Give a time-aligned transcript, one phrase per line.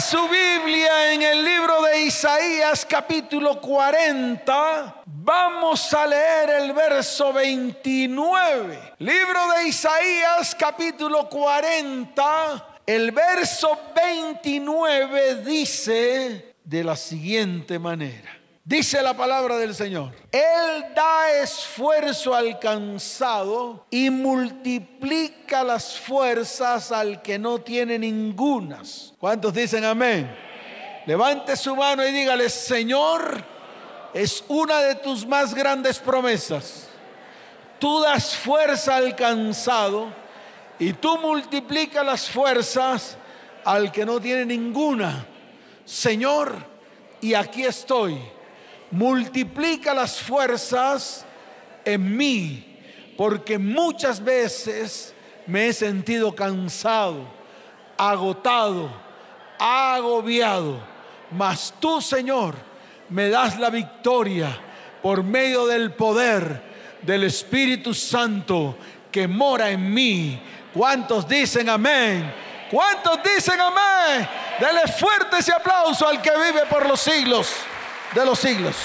[0.00, 5.02] Su Biblia en el libro de Isaías capítulo 40.
[5.04, 8.94] Vamos a leer el verso 29.
[8.98, 12.80] Libro de Isaías capítulo 40.
[12.86, 18.39] El verso 29 dice de la siguiente manera.
[18.64, 20.12] Dice la palabra del Señor.
[20.30, 29.14] Él da esfuerzo al cansado y multiplica las fuerzas al que no tiene ningunas.
[29.18, 30.30] ¿Cuántos dicen amén?
[31.06, 33.42] Levante su mano y dígale, Señor,
[34.12, 36.86] es una de tus más grandes promesas.
[37.78, 40.12] Tú das fuerza al cansado
[40.78, 43.16] y tú multiplicas las fuerzas
[43.64, 45.26] al que no tiene ninguna.
[45.86, 46.54] Señor,
[47.22, 48.20] y aquí estoy
[48.90, 51.24] multiplica las fuerzas
[51.84, 52.78] en mí,
[53.16, 55.14] porque muchas veces
[55.46, 57.26] me he sentido cansado,
[57.96, 58.90] agotado,
[59.58, 60.80] agobiado,
[61.30, 62.54] mas tú, Señor,
[63.08, 64.58] me das la victoria
[65.02, 66.70] por medio del poder
[67.02, 68.76] del Espíritu Santo
[69.10, 70.40] que mora en mí.
[70.72, 72.32] ¿Cuántos dicen amén?
[72.70, 74.28] ¿Cuántos dicen amén?
[74.60, 77.52] Dele fuerte ese aplauso al que vive por los siglos
[78.14, 78.76] de los siglos.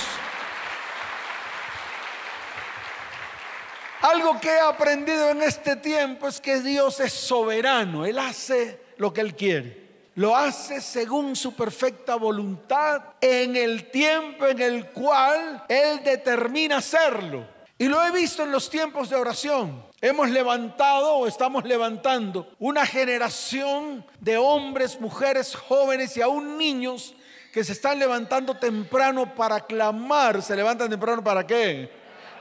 [4.01, 9.11] Algo que he aprendido en este tiempo es que Dios es soberano, Él hace lo
[9.11, 9.85] que Él quiere.
[10.15, 17.45] Lo hace según su perfecta voluntad en el tiempo en el cual Él determina hacerlo.
[17.77, 19.83] Y lo he visto en los tiempos de oración.
[19.99, 27.15] Hemos levantado o estamos levantando una generación de hombres, mujeres, jóvenes y aún niños
[27.55, 30.41] que se están levantando temprano para clamar.
[30.41, 31.89] ¿Se levantan temprano para qué?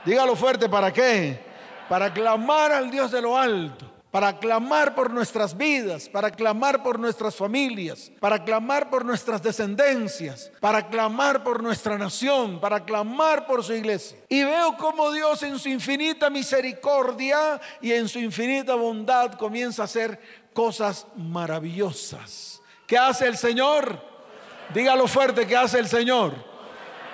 [0.03, 1.39] Dígalo fuerte, ¿para qué?
[1.87, 3.89] Para clamar al Dios de lo alto.
[4.11, 10.51] Para clamar por nuestras vidas, para clamar por nuestras familias, para clamar por nuestras descendencias,
[10.59, 14.17] para clamar por nuestra nación, para clamar por su iglesia.
[14.27, 19.85] Y veo cómo Dios en su infinita misericordia y en su infinita bondad comienza a
[19.85, 20.19] hacer
[20.53, 22.61] cosas maravillosas.
[22.85, 24.14] ¿Qué hace el Señor?
[24.73, 26.33] Dígalo fuerte que hace el Señor.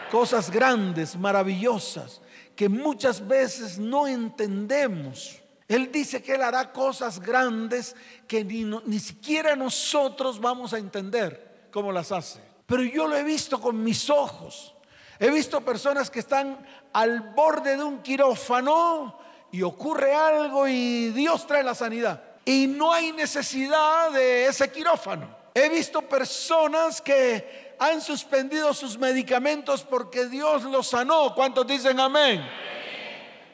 [0.10, 2.22] Cosas grandes, maravillosas,
[2.56, 5.40] que muchas veces no entendemos.
[5.68, 7.96] Él dice que Él hará cosas grandes
[8.28, 12.42] que ni, ni siquiera nosotros vamos a entender cómo las hace.
[12.66, 14.76] Pero yo lo he visto con mis ojos.
[15.20, 19.20] He visto personas que están al borde de un quirófano
[19.52, 22.22] y ocurre algo y Dios trae la sanidad.
[22.44, 25.41] Y no hay necesidad de ese quirófano.
[25.54, 31.34] He visto personas que han suspendido sus medicamentos porque Dios los sanó.
[31.36, 32.48] ¿Cuántos dicen amén?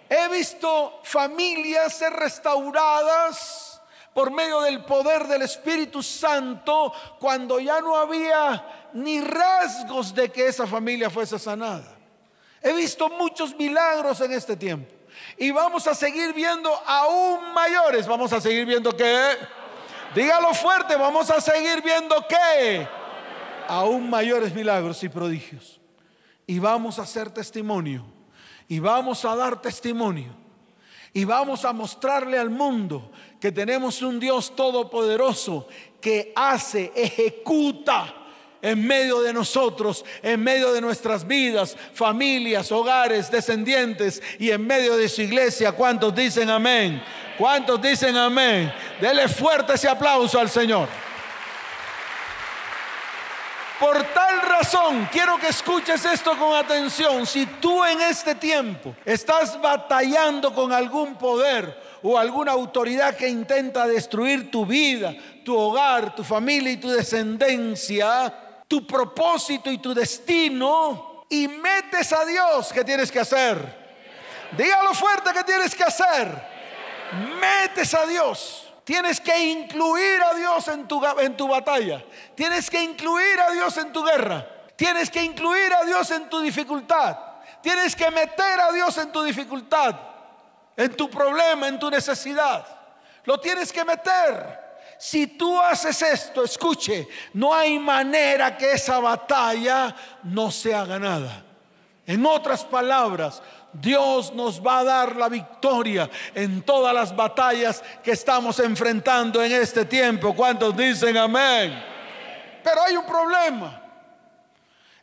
[0.10, 3.82] He visto familias ser restauradas
[4.14, 10.48] por medio del poder del Espíritu Santo cuando ya no había ni rasgos de que
[10.48, 11.96] esa familia fuese sanada.
[12.62, 14.94] He visto muchos milagros en este tiempo.
[15.38, 18.08] Y vamos a seguir viendo aún mayores.
[18.08, 19.36] Vamos a seguir viendo que
[20.18, 22.88] Dígalo fuerte, vamos a seguir viendo qué.
[23.68, 25.80] Aún mayores milagros y prodigios.
[26.48, 28.04] Y vamos a hacer testimonio.
[28.68, 30.34] Y vamos a dar testimonio.
[31.14, 35.68] Y vamos a mostrarle al mundo que tenemos un Dios todopoderoso
[36.02, 38.12] que hace, ejecuta
[38.60, 44.98] en medio de nosotros, en medio de nuestras vidas, familias, hogares, descendientes y en medio
[44.98, 45.74] de su iglesia.
[45.74, 47.04] ¿Cuántos dicen amén?
[47.38, 48.74] ¿Cuántos dicen amén?
[49.00, 50.88] Dele fuerte ese aplauso al Señor.
[53.80, 57.28] Por tal razón, quiero que escuches esto con atención.
[57.28, 63.86] Si tú en este tiempo estás batallando con algún poder o alguna autoridad que intenta
[63.86, 65.14] destruir tu vida,
[65.46, 68.34] tu hogar, tu familia y tu descendencia,
[68.68, 73.88] tu propósito y tu destino, y metes a Dios, ¿qué tienes que hacer?
[74.58, 76.58] Dígalo fuerte que tienes que hacer
[77.40, 78.67] metes a Dios.
[78.88, 82.02] Tienes que incluir a Dios en tu, en tu batalla.
[82.34, 84.48] Tienes que incluir a Dios en tu guerra.
[84.78, 87.18] Tienes que incluir a Dios en tu dificultad.
[87.62, 89.94] Tienes que meter a Dios en tu dificultad,
[90.78, 92.66] en tu problema, en tu necesidad.
[93.26, 94.58] Lo tienes que meter.
[94.98, 99.94] Si tú haces esto, escuche, no hay manera que esa batalla
[100.24, 101.44] no sea ganada.
[102.06, 103.44] En otras palabras,
[103.74, 109.52] Dios nos va a dar la victoria en todas las batallas que estamos enfrentando en
[109.52, 110.34] este tiempo.
[110.36, 111.84] ¿Cuántos dicen amén?
[112.64, 113.82] Pero hay un problema.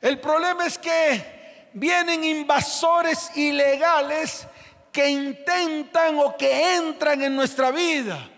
[0.00, 4.46] El problema es que vienen invasores ilegales
[4.92, 8.28] que intentan o que entran en nuestra vida.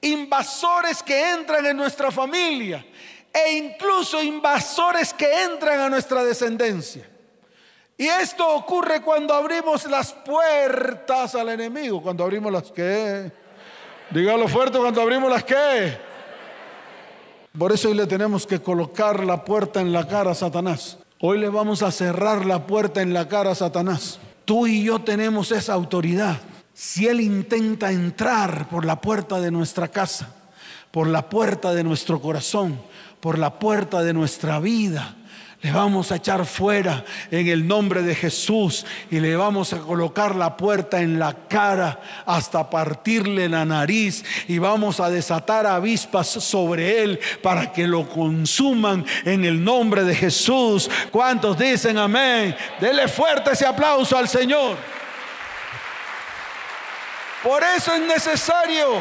[0.00, 2.84] Invasores que entran en nuestra familia
[3.32, 7.08] e incluso invasores que entran a nuestra descendencia.
[8.02, 13.30] Y esto ocurre cuando abrimos las puertas al enemigo, cuando abrimos las que.
[14.10, 15.96] Dígalo fuerte, cuando abrimos las que.
[17.56, 20.98] Por eso hoy le tenemos que colocar la puerta en la cara a Satanás.
[21.20, 24.18] Hoy le vamos a cerrar la puerta en la cara a Satanás.
[24.44, 26.40] Tú y yo tenemos esa autoridad.
[26.74, 30.34] Si Él intenta entrar por la puerta de nuestra casa,
[30.90, 32.80] por la puerta de nuestro corazón,
[33.22, 35.14] por la puerta de nuestra vida,
[35.60, 40.34] le vamos a echar fuera en el nombre de Jesús y le vamos a colocar
[40.34, 47.04] la puerta en la cara hasta partirle la nariz y vamos a desatar avispas sobre
[47.04, 50.90] él para que lo consuman en el nombre de Jesús.
[51.12, 52.56] ¿Cuántos dicen amén?
[52.80, 54.76] Dele fuerte ese aplauso al Señor.
[57.44, 59.00] Por eso es necesario,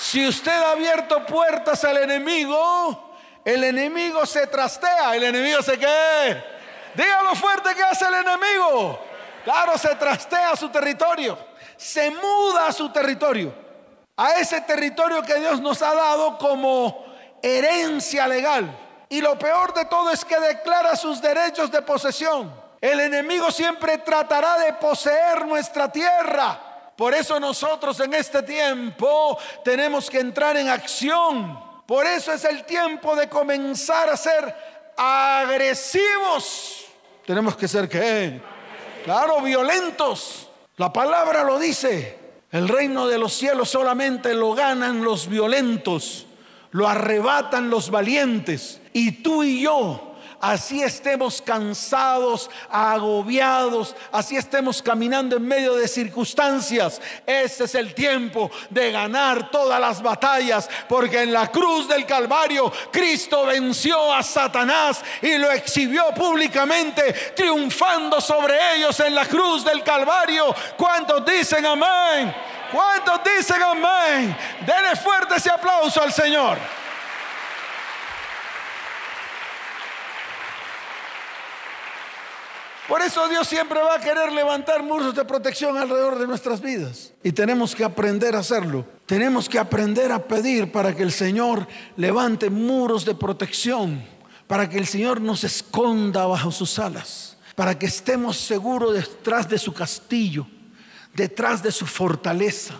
[0.00, 3.12] si usted ha abierto puertas al enemigo,
[3.44, 6.42] el enemigo se trastea, el enemigo se qué.
[6.94, 8.98] Dígalo fuerte que hace el enemigo.
[9.44, 11.38] Claro, se trastea su territorio,
[11.76, 13.52] se muda a su territorio,
[14.16, 17.04] a ese territorio que Dios nos ha dado como
[17.42, 18.74] herencia legal.
[19.10, 22.50] Y lo peor de todo es que declara sus derechos de posesión.
[22.80, 26.69] El enemigo siempre tratará de poseer nuestra tierra.
[27.00, 32.64] Por eso nosotros en este tiempo tenemos que entrar en acción por eso es el
[32.66, 34.54] tiempo de comenzar a ser
[34.96, 36.84] agresivos.
[37.26, 38.40] Tenemos que ser qué?
[39.04, 40.48] Claro, violentos.
[40.76, 42.16] La palabra lo dice.
[42.52, 46.26] El reino de los cielos solamente lo ganan los violentos,
[46.70, 48.80] lo arrebatan los valientes.
[48.92, 50.09] Y tú y yo
[50.40, 57.00] así estemos cansados, agobiados, así estemos caminando en medio de circunstancias.
[57.26, 62.72] Ese es el tiempo de ganar todas las batallas, porque en la cruz del Calvario
[62.90, 69.82] Cristo venció a Satanás y lo exhibió públicamente, triunfando sobre ellos en la cruz del
[69.82, 70.54] Calvario.
[70.76, 72.34] ¿Cuántos dicen amén?
[72.72, 74.36] ¿Cuántos dicen amén?
[74.60, 76.58] Denle fuerte ese aplauso al Señor.
[82.90, 87.12] Por eso Dios siempre va a querer levantar muros de protección alrededor de nuestras vidas.
[87.22, 88.84] Y tenemos que aprender a hacerlo.
[89.06, 94.04] Tenemos que aprender a pedir para que el Señor levante muros de protección,
[94.48, 99.58] para que el Señor nos esconda bajo sus alas, para que estemos seguros detrás de
[99.58, 100.44] su castillo,
[101.14, 102.74] detrás de su fortaleza,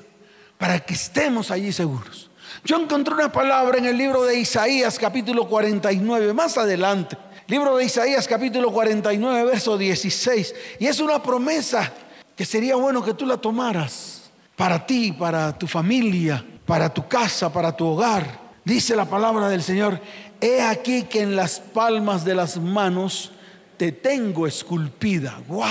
[0.58, 2.28] para que estemos allí seguros.
[2.64, 7.16] Yo encontré una palabra en el libro de Isaías capítulo 49, más adelante
[7.50, 10.54] Libro de Isaías capítulo 49, verso 16.
[10.78, 11.92] Y es una promesa
[12.36, 17.52] que sería bueno que tú la tomaras para ti, para tu familia, para tu casa,
[17.52, 18.38] para tu hogar.
[18.64, 20.00] Dice la palabra del Señor,
[20.40, 23.32] he aquí que en las palmas de las manos
[23.76, 25.42] te tengo esculpida.
[25.48, 25.66] ¡Wow!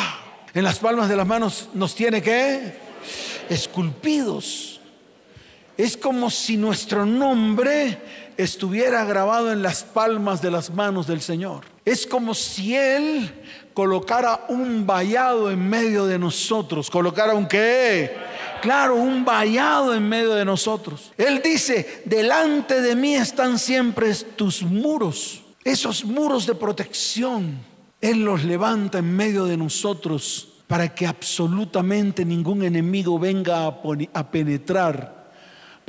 [0.54, 2.74] En las palmas de las manos nos tiene que
[3.48, 4.82] esculpidos.
[5.78, 11.66] Es como si nuestro nombre estuviera grabado en las palmas de las manos del Señor.
[11.84, 13.30] Es como si Él
[13.74, 16.90] colocara un vallado en medio de nosotros.
[16.90, 18.16] ¿Colocara un qué?
[18.62, 21.12] Claro, un vallado en medio de nosotros.
[21.18, 27.60] Él dice, delante de mí están siempre tus muros, esos muros de protección.
[28.00, 33.82] Él los levanta en medio de nosotros para que absolutamente ningún enemigo venga a,
[34.14, 35.19] a penetrar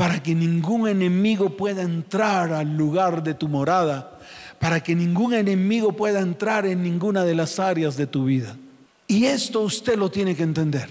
[0.00, 4.18] para que ningún enemigo pueda entrar al lugar de tu morada,
[4.58, 8.56] para que ningún enemigo pueda entrar en ninguna de las áreas de tu vida.
[9.06, 10.90] Y esto usted lo tiene que entender.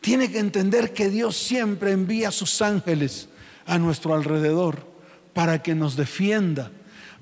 [0.00, 3.28] Tiene que entender que Dios siempre envía a sus ángeles
[3.64, 4.84] a nuestro alrededor
[5.34, 6.72] para que nos defienda,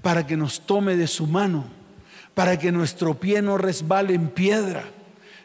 [0.00, 1.66] para que nos tome de su mano,
[2.32, 4.84] para que nuestro pie no resbale en piedra.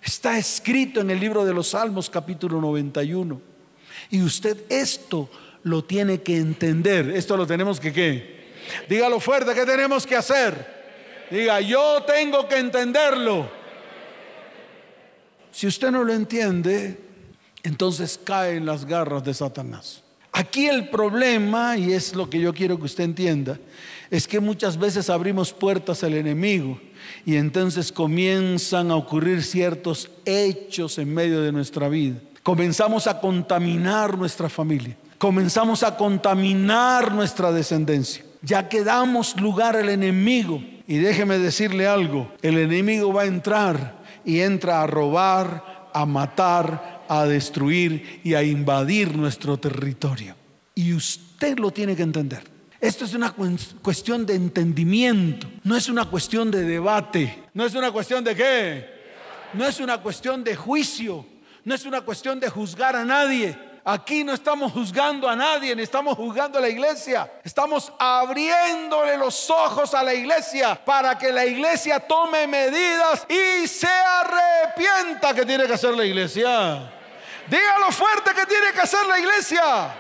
[0.02, 3.42] Está escrito en el libro de los Salmos capítulo 91.
[4.10, 5.30] Y usted esto
[5.64, 7.10] lo tiene que entender.
[7.10, 8.42] Esto lo tenemos que qué?
[8.88, 10.82] Dígalo fuerte, ¿qué tenemos que hacer?
[11.30, 13.50] Diga, yo tengo que entenderlo.
[15.52, 16.98] Si usted no lo entiende,
[17.64, 20.04] entonces cae en las garras de Satanás.
[20.34, 23.60] Aquí el problema, y es lo que yo quiero que usted entienda,
[24.10, 26.80] es que muchas veces abrimos puertas al enemigo
[27.26, 32.18] y entonces comienzan a ocurrir ciertos hechos en medio de nuestra vida.
[32.44, 38.26] Comenzamos a contaminar nuestra familia comenzamos a contaminar nuestra descendencia.
[38.42, 40.64] Ya que damos lugar al enemigo.
[40.88, 47.04] Y déjeme decirle algo, el enemigo va a entrar y entra a robar, a matar,
[47.08, 50.36] a destruir y a invadir nuestro territorio.
[50.74, 52.42] Y usted lo tiene que entender.
[52.80, 53.32] Esto es una
[53.84, 58.86] cuestión de entendimiento, no es una cuestión de debate, no es una cuestión de qué,
[59.54, 61.24] no es una cuestión de juicio,
[61.64, 63.71] no es una cuestión de juzgar a nadie.
[63.84, 67.32] Aquí no estamos juzgando a nadie, ni estamos juzgando a la iglesia.
[67.44, 73.88] Estamos abriéndole los ojos a la iglesia para que la iglesia tome medidas y se
[73.88, 76.92] arrepienta que tiene que hacer la iglesia.
[77.48, 79.96] Dígalo fuerte que tiene que hacer la iglesia.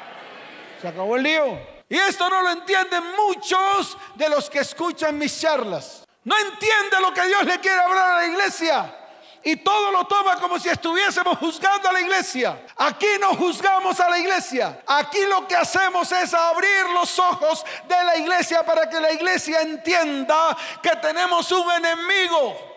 [0.80, 1.60] Se acabó el lío.
[1.90, 6.04] Y esto no lo entienden muchos de los que escuchan mis charlas.
[6.24, 8.96] No entiende lo que Dios le quiere hablar a la iglesia.
[9.44, 12.64] Y todo lo toma como si estuviésemos juzgando a la iglesia.
[12.78, 14.82] Aquí no juzgamos a la iglesia.
[14.86, 19.62] Aquí lo que hacemos es abrir los ojos de la iglesia para que la iglesia
[19.62, 22.72] entienda que tenemos un enemigo.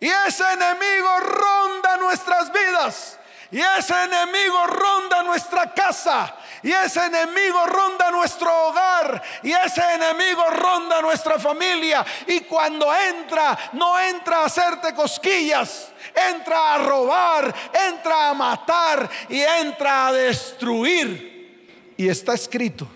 [0.00, 3.18] Y ese enemigo ronda nuestras vidas.
[3.52, 6.34] Y ese enemigo ronda nuestra casa.
[6.62, 9.22] Y ese enemigo ronda nuestro hogar.
[9.42, 12.04] Y ese enemigo ronda nuestra familia.
[12.26, 15.92] Y cuando entra, no entra a hacerte cosquillas.
[16.14, 17.54] Entra a robar,
[17.88, 21.94] entra a matar y entra a destruir.
[21.96, 22.86] Y está escrito.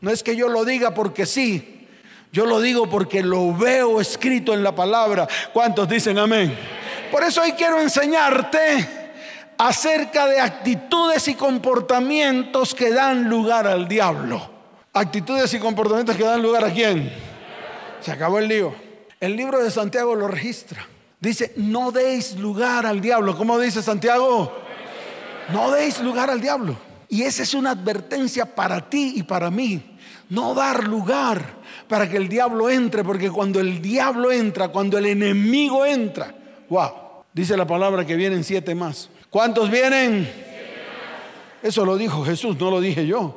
[0.00, 1.88] No es que yo lo diga porque sí.
[2.30, 5.26] Yo lo digo porque lo veo escrito en la palabra.
[5.52, 6.56] ¿Cuántos dicen amén?
[7.10, 9.03] Por eso hoy quiero enseñarte
[9.58, 14.50] acerca de actitudes y comportamientos que dan lugar al diablo.
[14.92, 17.12] Actitudes y comportamientos que dan lugar a quién.
[18.00, 18.74] Se acabó el lío.
[19.20, 20.86] El libro de Santiago lo registra.
[21.20, 23.36] Dice, no deis lugar al diablo.
[23.36, 24.52] ¿Cómo dice Santiago?
[25.52, 26.76] No deis lugar al diablo.
[27.08, 29.96] Y esa es una advertencia para ti y para mí.
[30.28, 31.42] No dar lugar
[31.88, 36.34] para que el diablo entre, porque cuando el diablo entra, cuando el enemigo entra,
[36.68, 36.90] wow,
[37.32, 39.10] dice la palabra que vienen siete más.
[39.34, 40.32] ¿Cuántos vienen?
[41.60, 43.36] Eso lo dijo Jesús, no lo dije yo.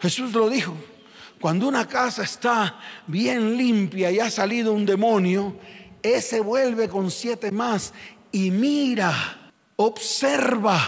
[0.00, 0.74] Jesús lo dijo.
[1.40, 5.54] Cuando una casa está bien limpia y ha salido un demonio,
[6.02, 7.94] ese vuelve con siete más
[8.32, 10.80] y mira, observa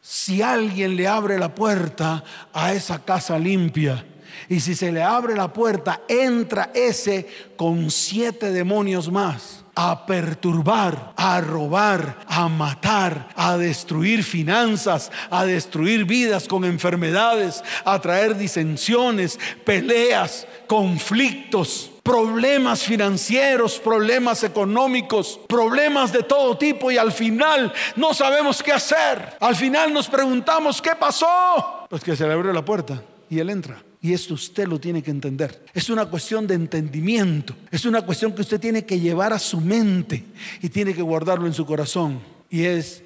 [0.00, 4.04] si alguien le abre la puerta a esa casa limpia.
[4.48, 11.14] Y si se le abre la puerta, entra ese con siete demonios más a perturbar,
[11.16, 19.40] a robar, a matar, a destruir finanzas, a destruir vidas con enfermedades, a traer disensiones,
[19.64, 28.62] peleas, conflictos, problemas financieros, problemas económicos, problemas de todo tipo y al final no sabemos
[28.62, 29.38] qué hacer.
[29.40, 31.86] Al final nos preguntamos, ¿qué pasó?
[31.88, 33.82] Pues que se le abrió la puerta y él entra.
[34.02, 35.62] Y esto usted lo tiene que entender.
[35.74, 37.54] Es una cuestión de entendimiento.
[37.70, 40.24] Es una cuestión que usted tiene que llevar a su mente
[40.62, 42.20] y tiene que guardarlo en su corazón.
[42.48, 43.02] Y es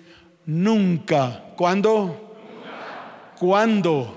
[0.47, 1.53] nunca.
[1.57, 2.37] ¿Cuándo?
[3.39, 4.17] ¿Cuándo?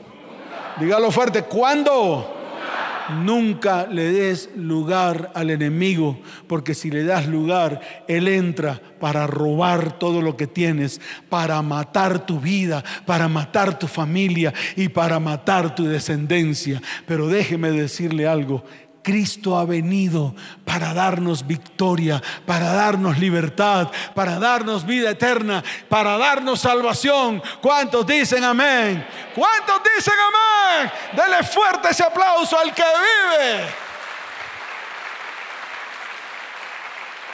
[0.80, 1.44] Dígalo fuerte.
[1.44, 2.37] ¿Cuándo?
[3.10, 9.98] Nunca le des lugar al enemigo, porque si le das lugar, él entra para robar
[9.98, 11.00] todo lo que tienes,
[11.30, 16.82] para matar tu vida, para matar tu familia y para matar tu descendencia.
[17.06, 18.64] Pero déjeme decirle algo,
[19.08, 20.36] Cristo ha venido
[20.66, 27.42] para darnos victoria, para darnos libertad, para darnos vida eterna, para darnos salvación.
[27.62, 29.08] ¿Cuántos dicen amén?
[29.34, 30.92] ¿Cuántos dicen amén?
[31.14, 33.66] Dele fuerte ese aplauso al que vive.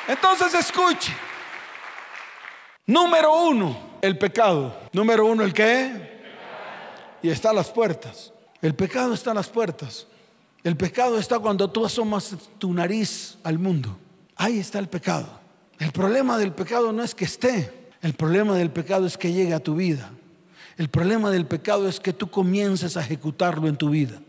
[0.09, 1.11] Entonces escuche.
[2.85, 4.79] Número uno, el pecado.
[4.91, 6.21] Número uno, el qué.
[7.23, 8.31] Y está a las puertas.
[8.61, 10.05] El pecado está a las puertas.
[10.63, 13.97] El pecado está cuando tú asomas tu nariz al mundo.
[14.35, 15.27] Ahí está el pecado.
[15.79, 19.53] El problema del pecado no es que esté, el problema del pecado es que llegue
[19.53, 20.11] a tu vida.
[20.77, 24.19] El problema del pecado es que tú comiences a ejecutarlo en tu vida.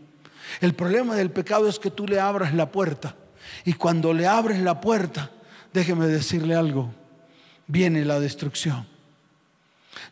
[0.61, 3.15] El problema del pecado es que tú le abras la puerta.
[3.63, 5.31] Y cuando le abres la puerta,
[5.73, 6.93] déjeme decirle algo,
[7.67, 8.87] viene la destrucción.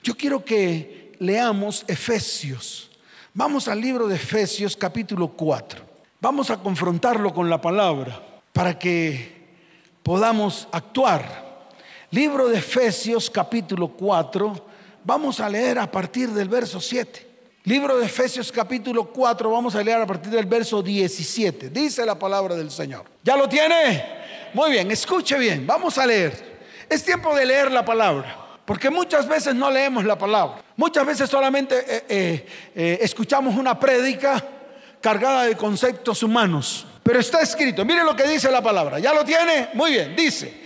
[0.01, 2.91] Yo quiero que leamos Efesios.
[3.33, 5.92] Vamos al libro de Efesios capítulo 4.
[6.23, 8.17] Vamos a confrontarlo con la palabra
[8.53, 9.43] para que
[10.03, 11.67] podamos actuar.
[12.11, 14.65] Libro de Efesios capítulo 4,
[15.03, 17.27] vamos a leer a partir del verso 7.
[17.65, 21.69] Libro de Efesios capítulo 4, vamos a leer a partir del verso 17.
[21.71, 23.03] Dice la palabra del Señor.
[23.21, 24.05] ¿Ya lo tiene?
[24.53, 26.61] Muy bien, escuche bien, vamos a leer.
[26.89, 28.61] Es tiempo de leer la palabra.
[28.63, 30.63] Porque muchas veces no leemos la palabra.
[30.77, 34.41] Muchas veces solamente eh, eh, eh, escuchamos una prédica
[35.03, 36.87] cargada de conceptos humanos.
[37.03, 38.99] Pero está escrito, mire lo que dice la palabra.
[38.99, 39.67] ¿Ya lo tiene?
[39.73, 40.61] Muy bien, dice,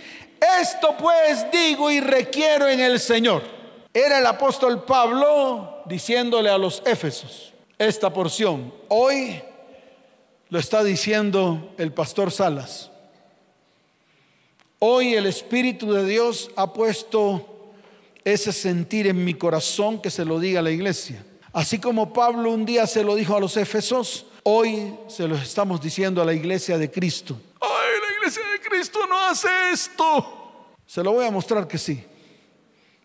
[0.62, 3.42] esto pues digo y requiero en el Señor.
[3.92, 8.72] Era el apóstol Pablo diciéndole a los Éfesos esta porción.
[8.86, 9.42] Hoy
[10.50, 12.92] lo está diciendo el pastor Salas.
[14.78, 17.72] Hoy el Espíritu de Dios ha puesto
[18.22, 21.24] ese sentir en mi corazón que se lo diga a la iglesia.
[21.52, 25.80] Así como Pablo un día se lo dijo a los Efesos, hoy se lo estamos
[25.80, 27.40] diciendo a la iglesia de Cristo.
[27.60, 30.34] ¡Ay, la iglesia de Cristo no hace esto!
[30.86, 32.04] Se lo voy a mostrar que sí,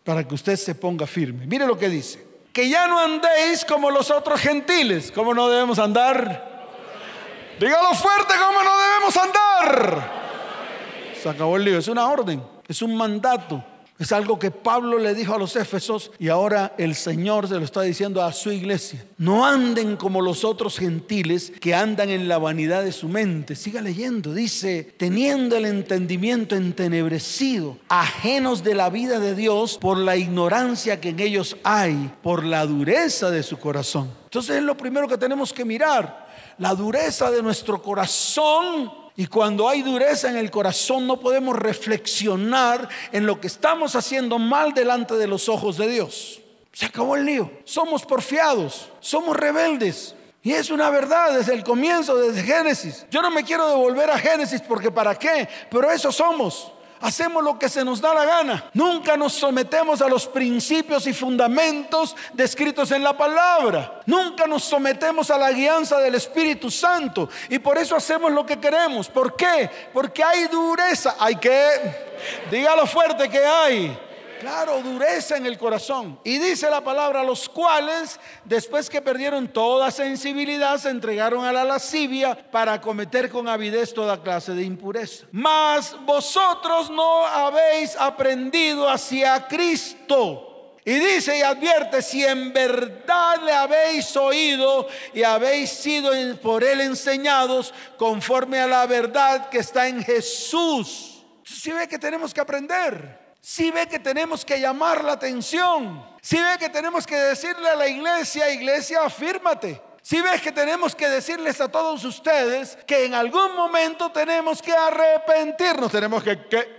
[0.03, 1.45] para que usted se ponga firme.
[1.45, 2.33] Mire lo que dice.
[2.53, 5.11] Que ya no andéis como los otros gentiles.
[5.11, 6.53] ¿Cómo no debemos andar?
[7.59, 10.11] Dígalo fuerte, ¿cómo no debemos andar?
[11.21, 11.79] Se acabó el lío.
[11.79, 13.63] Es una orden, es un mandato.
[14.03, 17.63] Es algo que Pablo le dijo a los Éfesos y ahora el Señor se lo
[17.63, 19.05] está diciendo a su iglesia.
[19.17, 23.55] No anden como los otros gentiles que andan en la vanidad de su mente.
[23.55, 24.33] Siga leyendo.
[24.33, 31.11] Dice, teniendo el entendimiento entenebrecido, ajenos de la vida de Dios por la ignorancia que
[31.11, 34.11] en ellos hay, por la dureza de su corazón.
[34.25, 36.27] Entonces es lo primero que tenemos que mirar.
[36.57, 42.89] La dureza de nuestro corazón y cuando hay dureza en el corazón no podemos reflexionar
[43.11, 46.41] en lo que estamos haciendo mal delante de los ojos de Dios.
[46.71, 47.51] Se acabó el lío.
[47.63, 50.15] Somos porfiados, somos rebeldes.
[50.41, 53.05] Y es una verdad desde el comienzo, desde Génesis.
[53.11, 56.71] Yo no me quiero devolver a Génesis porque para qué, pero eso somos
[57.03, 58.69] hacemos lo que se nos da la gana.
[58.73, 64.01] Nunca nos sometemos a los principios y fundamentos descritos en la palabra.
[64.05, 67.29] Nunca nos sometemos a la guianza del Espíritu Santo.
[67.49, 69.09] Y por eso hacemos lo que queremos.
[69.09, 69.69] ¿Por qué?
[69.93, 71.15] Porque hay dureza.
[71.19, 71.53] Hay que,
[72.49, 73.99] dígalo fuerte que hay
[74.43, 76.19] Claro, dureza en el corazón.
[76.25, 81.63] Y dice la palabra, los cuales, después que perdieron toda sensibilidad, se entregaron a la
[81.63, 85.27] lascivia para cometer con avidez toda clase de impureza.
[85.31, 90.75] Mas vosotros no habéis aprendido hacia Cristo.
[90.83, 96.81] Y dice y advierte, si en verdad le habéis oído y habéis sido por él
[96.81, 101.23] enseñados conforme a la verdad que está en Jesús.
[101.45, 103.22] Si ve que tenemos que aprender.
[103.45, 106.01] Si ve que tenemos que llamar la atención.
[106.21, 109.81] Si ve que tenemos que decirle a la iglesia, iglesia, afírmate.
[110.01, 114.71] Si ves que tenemos que decirles a todos ustedes que en algún momento tenemos que
[114.71, 116.69] arrepentirnos, tenemos que, ¿qué?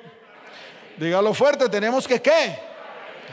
[0.97, 2.59] Dígalo fuerte, tenemos que qué.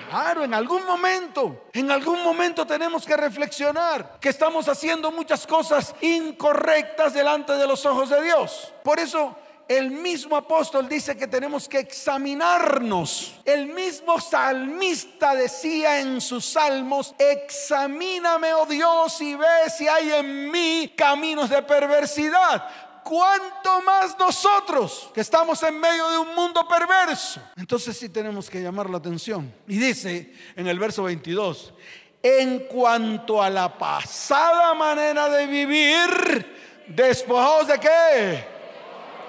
[0.10, 5.96] Claro, en algún momento, en algún momento tenemos que reflexionar que estamos haciendo muchas cosas
[6.02, 8.74] incorrectas delante de los ojos de Dios.
[8.84, 9.38] Por eso
[9.78, 13.36] el mismo apóstol dice que tenemos que examinarnos.
[13.46, 20.52] El mismo salmista decía en sus salmos, examíname, oh Dios, y ve si hay en
[20.52, 22.68] mí caminos de perversidad.
[23.02, 27.42] ¿Cuánto más nosotros que estamos en medio de un mundo perverso?
[27.56, 29.54] Entonces sí tenemos que llamar la atención.
[29.70, 31.74] Y dice en el verso 22,
[32.22, 38.61] en cuanto a la pasada manera de vivir, despojados de qué?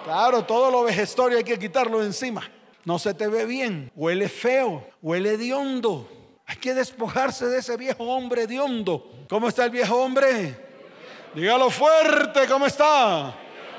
[0.04, 2.50] Claro, todo lo vejestorio hay que quitarlo encima.
[2.84, 6.08] No se te ve bien, huele feo, huele de hondo.
[6.46, 9.08] Hay que despojarse de ese viejo hombre de hondo.
[9.28, 10.56] ¿Cómo está el viejo hombre?
[11.34, 13.34] Dígalo fuerte, ¿cómo está?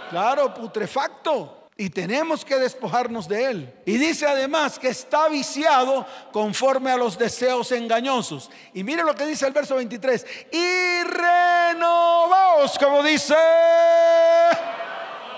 [0.10, 1.60] Claro, putrefacto.
[1.76, 3.74] Y tenemos que despojarnos de él.
[3.86, 8.50] Y dice además que está viciado conforme a los deseos engañosos.
[8.74, 10.26] Y mire lo que dice el verso 23.
[10.52, 13.36] Y renovaos, como dice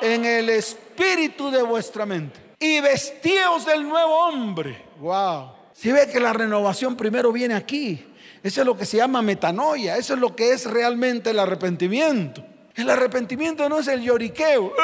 [0.02, 4.84] en el espíritu de vuestra mente y vestíos del nuevo hombre.
[5.00, 5.52] Wow.
[5.74, 8.06] Si ve que la renovación primero viene aquí.
[8.42, 9.98] Eso es lo que se llama metanoia.
[9.98, 12.44] Eso es lo que es realmente el arrepentimiento.
[12.76, 14.74] El arrepentimiento no es el lloriqueo.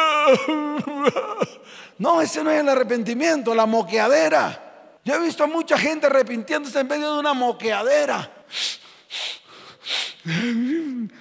[1.97, 4.97] No, ese no es el arrepentimiento, la moqueadera.
[5.05, 8.27] Yo he visto a mucha gente arrepintiéndose en medio de una moqueadera.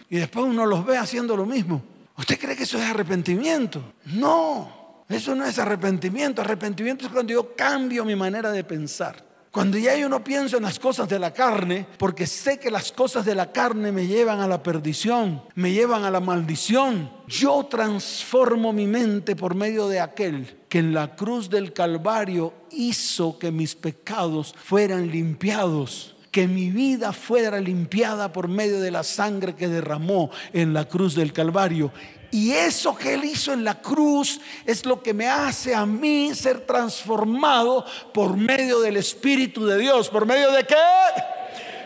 [0.09, 1.83] Y después uno los ve haciendo lo mismo.
[2.21, 3.95] ¿Usted cree que eso es arrepentimiento?
[4.05, 6.43] No, eso no es arrepentimiento.
[6.43, 9.25] Arrepentimiento es cuando yo cambio mi manera de pensar.
[9.51, 12.93] Cuando ya yo no pienso en las cosas de la carne, porque sé que las
[12.93, 17.67] cosas de la carne me llevan a la perdición, me llevan a la maldición, yo
[17.71, 23.51] transformo mi mente por medio de aquel que en la cruz del Calvario hizo que
[23.51, 29.69] mis pecados fueran limpiados que mi vida fuera limpiada por medio de la sangre que
[29.69, 31.93] derramó en la cruz del Calvario.
[32.31, 36.33] Y eso que Él hizo en la cruz es lo que me hace a mí
[36.35, 40.09] ser transformado por medio del Espíritu de Dios.
[40.09, 40.77] ¿Por medio de qué?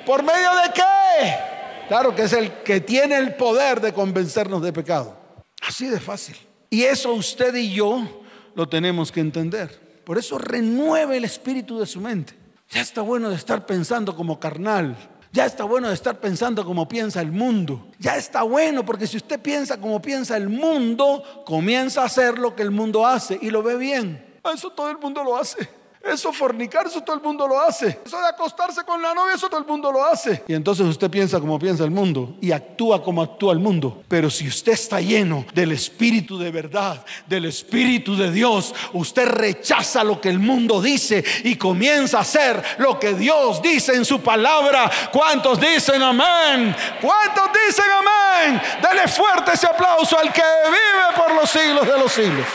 [0.04, 1.34] ¿Por medio de qué?
[1.88, 5.16] Claro que es el que tiene el poder de convencernos de pecado.
[5.62, 6.36] Así de fácil.
[6.68, 8.22] Y eso usted y yo
[8.54, 10.02] lo tenemos que entender.
[10.04, 12.43] Por eso renueve el espíritu de su mente.
[12.74, 14.96] Ya está bueno de estar pensando como carnal.
[15.30, 17.86] Ya está bueno de estar pensando como piensa el mundo.
[18.00, 22.56] Ya está bueno porque si usted piensa como piensa el mundo, comienza a hacer lo
[22.56, 24.40] que el mundo hace y lo ve bien.
[24.52, 25.68] Eso todo el mundo lo hace.
[26.06, 28.00] Eso fornicar, eso todo el mundo lo hace.
[28.04, 30.44] Eso de acostarse con la novia, eso todo el mundo lo hace.
[30.46, 34.02] Y entonces usted piensa como piensa el mundo y actúa como actúa el mundo.
[34.08, 40.04] Pero si usted está lleno del Espíritu de verdad, del Espíritu de Dios, usted rechaza
[40.04, 44.20] lo que el mundo dice y comienza a hacer lo que Dios dice en su
[44.20, 44.90] palabra.
[45.12, 46.74] ¿Cuántos dicen amén?
[47.00, 48.60] ¿Cuántos dicen amén?
[48.82, 52.46] Dele fuerte ese aplauso al que vive por los siglos de los siglos.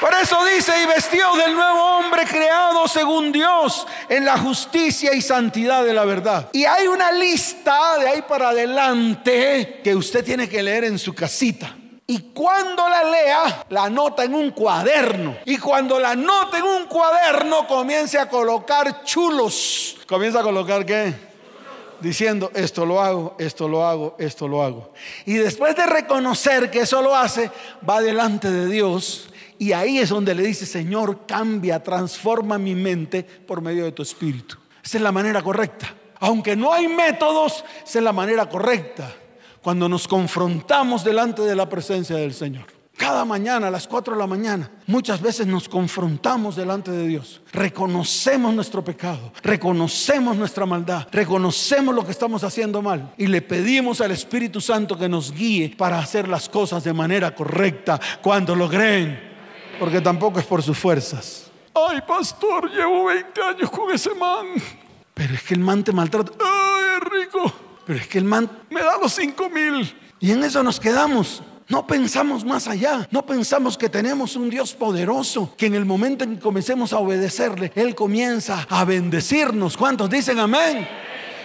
[0.00, 5.20] Por eso dice, y vestido del nuevo hombre creado según Dios en la justicia y
[5.20, 6.48] santidad de la verdad.
[6.54, 11.14] Y hay una lista de ahí para adelante que usted tiene que leer en su
[11.14, 11.76] casita.
[12.06, 15.36] Y cuando la lea, la anota en un cuaderno.
[15.44, 19.98] Y cuando la anota en un cuaderno, comience a colocar chulos.
[20.08, 21.12] ¿Comienza a colocar qué?
[22.00, 24.92] Diciendo, esto lo hago, esto lo hago, esto lo hago.
[25.26, 27.50] Y después de reconocer que eso lo hace,
[27.88, 29.29] va delante de Dios
[29.60, 34.00] y ahí es donde le dice, Señor, cambia, transforma mi mente por medio de tu
[34.00, 34.56] espíritu.
[34.82, 35.94] Esa es la manera correcta.
[36.18, 39.14] Aunque no hay métodos, esa es la manera correcta.
[39.60, 42.64] Cuando nos confrontamos delante de la presencia del Señor.
[42.96, 47.42] Cada mañana a las 4 de la mañana, muchas veces nos confrontamos delante de Dios.
[47.52, 54.00] Reconocemos nuestro pecado, reconocemos nuestra maldad, reconocemos lo que estamos haciendo mal y le pedimos
[54.00, 58.00] al Espíritu Santo que nos guíe para hacer las cosas de manera correcta.
[58.22, 59.29] Cuando lo creen,
[59.80, 61.50] porque tampoco es por sus fuerzas.
[61.74, 64.46] Ay, pastor, llevo 20 años con ese man.
[65.14, 66.32] Pero es que el man te maltrata.
[66.38, 67.52] Ay, es rico.
[67.86, 69.96] Pero es que el man me da los 5 mil.
[70.20, 71.42] Y en eso nos quedamos.
[71.66, 76.24] No pensamos más allá, no pensamos que tenemos un Dios poderoso, que en el momento
[76.24, 79.76] en que comencemos a obedecerle, Él comienza a bendecirnos.
[79.76, 80.86] ¿Cuántos dicen amén?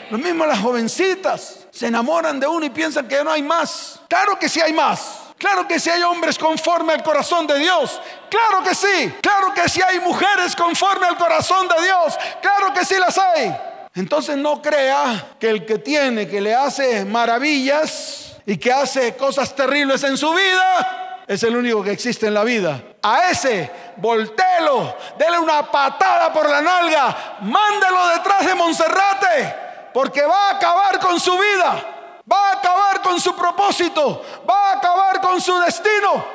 [0.09, 4.01] Lo mismo las jovencitas, se enamoran de uno y piensan que no hay más.
[4.09, 5.24] Claro que sí hay más.
[5.37, 8.01] Claro que si hay hombres conforme al corazón de Dios.
[8.29, 9.13] Claro que sí.
[9.21, 12.17] Claro que si hay mujeres conforme al corazón de Dios.
[12.41, 13.55] Claro que sí las hay.
[13.95, 19.55] Entonces no crea que el que tiene, que le hace maravillas y que hace cosas
[19.55, 22.81] terribles en su vida, es el único que existe en la vida.
[23.01, 29.55] A ese, voltelo, dele una patada por la nalga, mándelo detrás de Monserrate,
[29.93, 31.94] porque va a acabar con su vida
[32.31, 36.25] va a acabar con su propósito, va a acabar con su destino,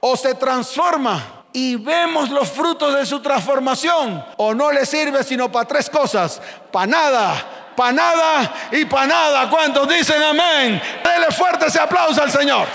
[0.00, 5.50] o se transforma y vemos los frutos de su transformación, o no le sirve sino
[5.50, 9.50] para tres cosas, para nada, para nada y para nada.
[9.50, 10.80] ¿Cuántos dicen amén?
[11.02, 12.66] Dele fuerte ese aplauso al Señor.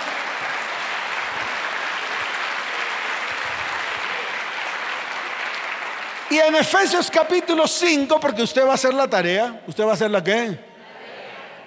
[6.30, 9.94] Y en Efesios capítulo 5, porque usted va a hacer la tarea, ¿usted va a
[9.94, 10.58] hacer la qué?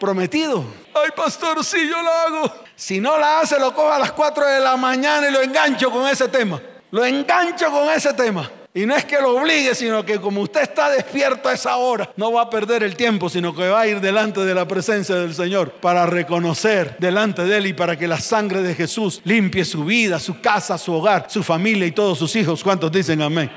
[0.01, 0.65] Prometido.
[1.03, 2.53] Ay, pastor, sí, yo lo hago.
[2.75, 5.91] Si no la hace, lo cojo a las 4 de la mañana y lo engancho
[5.91, 6.61] con ese tema.
[6.91, 8.51] Lo engancho con ese tema.
[8.77, 12.11] Y no es que lo obligue, sino que como usted está despierto a esa hora,
[12.15, 15.15] no va a perder el tiempo, sino que va a ir delante de la presencia
[15.15, 19.65] del Señor para reconocer delante de Él y para que la sangre de Jesús limpie
[19.65, 22.63] su vida, su casa, su hogar, su familia y todos sus hijos.
[22.63, 23.51] ¿Cuántos dicen amén?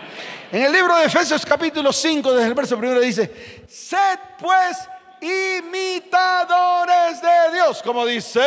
[0.53, 4.77] En el libro de Efesios capítulo 5, desde el verso primero dice, sed pues
[5.21, 8.39] imitadores de Dios, como dice.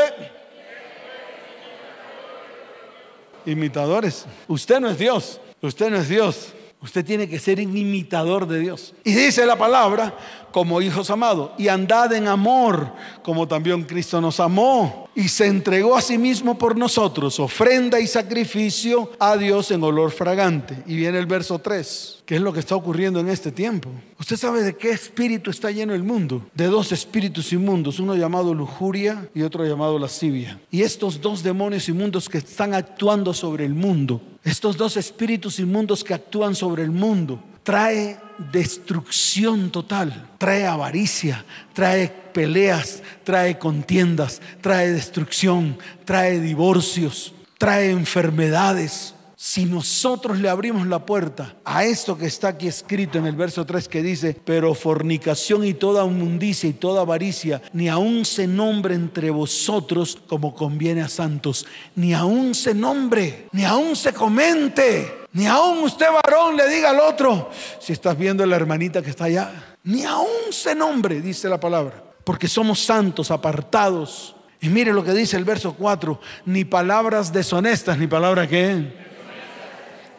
[3.45, 4.25] Imitadores.
[4.49, 6.55] Usted no es Dios, usted no es Dios.
[6.83, 8.93] Usted tiene que ser un imitador de Dios.
[9.05, 10.13] Y dice la palabra,
[10.53, 15.97] como hijos amados, y andad en amor, como también Cristo nos amó y se entregó
[15.97, 20.83] a sí mismo por nosotros, ofrenda y sacrificio a Dios en olor fragante.
[20.87, 23.91] Y viene el verso 3, que es lo que está ocurriendo en este tiempo.
[24.19, 28.55] Usted sabe de qué espíritu está lleno el mundo, de dos espíritus inmundos, uno llamado
[28.55, 30.61] lujuria y otro llamado lascivia.
[30.71, 36.05] Y estos dos demonios inmundos que están actuando sobre el mundo, estos dos espíritus inmundos
[36.05, 44.91] que actúan sobre el mundo, trae destrucción total, trae avaricia, trae peleas, trae contiendas, trae
[44.91, 49.15] destrucción, trae divorcios, trae enfermedades.
[49.45, 53.67] Si nosotros le abrimos la puerta a esto que está aquí escrito en el verso
[53.67, 58.95] 3 que dice, pero fornicación y toda inmundicia y toda avaricia, ni aún se nombre
[58.95, 65.47] entre vosotros como conviene a santos, ni aún se nombre, ni aún se comente ni
[65.47, 67.51] aún usted varón le diga al otro,
[67.81, 71.59] si estás viendo a la hermanita que está allá, ni aún se nombre, dice la
[71.59, 74.37] palabra, porque somos santos, apartados.
[74.61, 79.11] Y mire lo que dice el verso 4, ni palabras deshonestas, ni palabra que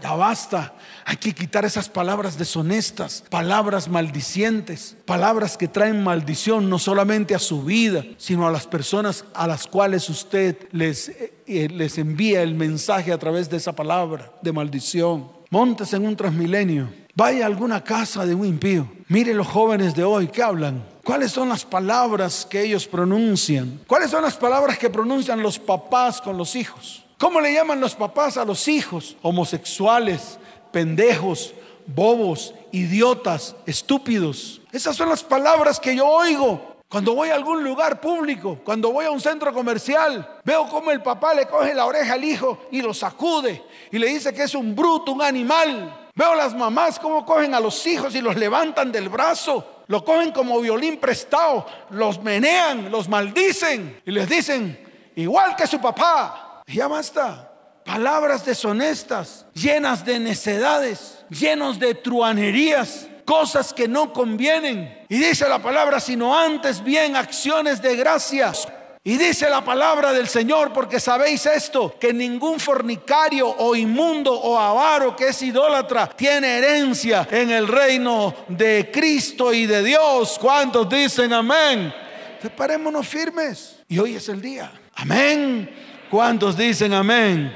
[0.04, 0.74] Ya basta.
[1.06, 7.40] Hay que quitar esas palabras deshonestas, palabras maldicientes, palabras que traen maldición no solamente a
[7.40, 12.42] su vida, sino a las personas a las cuales usted les, eh, eh, les envía
[12.42, 15.32] el mensaje a través de esa palabra de maldición.
[15.50, 16.90] Montes en un transmilenio.
[17.16, 18.92] Vaya a alguna casa de un impío.
[19.08, 20.84] Mire los jóvenes de hoy que hablan.
[21.02, 23.80] ¿Cuáles son las palabras que ellos pronuncian?
[23.88, 27.03] ¿Cuáles son las palabras que pronuncian los papás con los hijos?
[27.24, 29.16] ¿Cómo le llaman los papás a los hijos?
[29.22, 30.38] Homosexuales,
[30.74, 31.54] pendejos,
[31.86, 34.60] bobos, idiotas, estúpidos.
[34.74, 36.76] Esas son las palabras que yo oigo.
[36.90, 41.02] Cuando voy a algún lugar público, cuando voy a un centro comercial, veo cómo el
[41.02, 44.54] papá le coge la oreja al hijo y lo sacude y le dice que es
[44.54, 46.10] un bruto, un animal.
[46.14, 50.34] Veo las mamás cómo cogen a los hijos y los levantan del brazo, lo cogen
[50.34, 54.78] como violín prestado, los menean, los maldicen y les dicen,
[55.16, 57.50] igual que su papá, ya basta.
[57.86, 65.06] Palabras deshonestas, llenas de necedades, llenos de truanerías, cosas que no convienen.
[65.10, 68.68] Y dice la palabra, sino antes bien acciones de gracias.
[69.06, 74.58] Y dice la palabra del Señor, porque sabéis esto, que ningún fornicario o inmundo o
[74.58, 80.38] avaro que es idólatra tiene herencia en el reino de Cristo y de Dios.
[80.40, 81.94] ¿Cuántos dicen amén?
[82.42, 83.76] Separémonos firmes.
[83.90, 84.72] Y hoy es el día.
[84.96, 85.70] Amén.
[86.14, 87.52] ¿Cuántos dicen amén?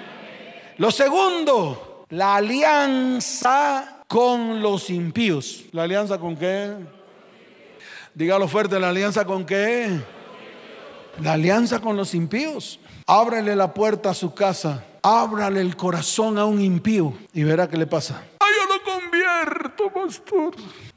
[0.79, 5.65] Lo segundo, la alianza con los impíos.
[5.73, 6.73] ¿La alianza con qué?
[8.15, 9.99] Dígalo fuerte, ¿la alianza con qué?
[11.21, 12.79] La alianza con los impíos.
[13.05, 14.83] Ábrele la puerta a su casa.
[15.03, 18.23] Ábrale el corazón a un impío y verá qué le pasa.
[18.39, 20.55] Ay, yo lo convierto, pastor.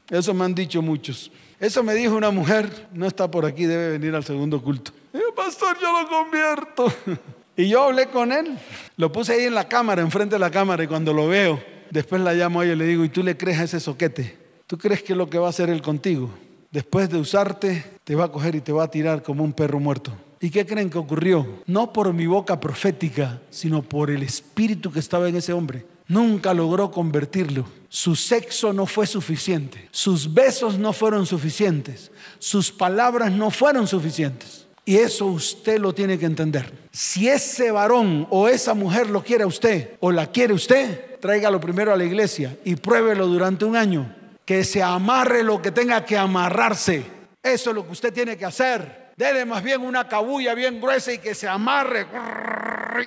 [0.09, 1.31] Eso me han dicho muchos.
[1.59, 4.91] Eso me dijo una mujer, no está por aquí, debe venir al segundo culto.
[5.35, 6.91] pastor, yo lo convierto.
[7.61, 8.57] Y yo hablé con él,
[8.97, 12.19] lo puse ahí en la cámara, enfrente de la cámara, y cuando lo veo, después
[12.19, 14.35] la llamo a ella y le digo, ¿y tú le crees a ese soquete?
[14.65, 16.31] ¿Tú crees que lo que va a hacer él contigo?
[16.71, 19.79] Después de usarte, te va a coger y te va a tirar como un perro
[19.79, 20.11] muerto.
[20.39, 21.61] ¿Y qué creen que ocurrió?
[21.67, 25.85] No por mi boca profética, sino por el espíritu que estaba en ese hombre.
[26.07, 27.67] Nunca logró convertirlo.
[27.89, 29.87] Su sexo no fue suficiente.
[29.91, 32.11] Sus besos no fueron suficientes.
[32.39, 34.65] Sus palabras no fueron suficientes.
[34.85, 36.71] Y eso usted lo tiene que entender.
[36.91, 41.59] Si ese varón o esa mujer lo quiere a usted o la quiere usted, tráigalo
[41.59, 44.15] primero a la iglesia y pruébelo durante un año.
[44.45, 47.05] Que se amarre lo que tenga que amarrarse.
[47.43, 49.11] Eso es lo que usted tiene que hacer.
[49.15, 52.07] Dele más bien una cabulla bien gruesa y que se amarre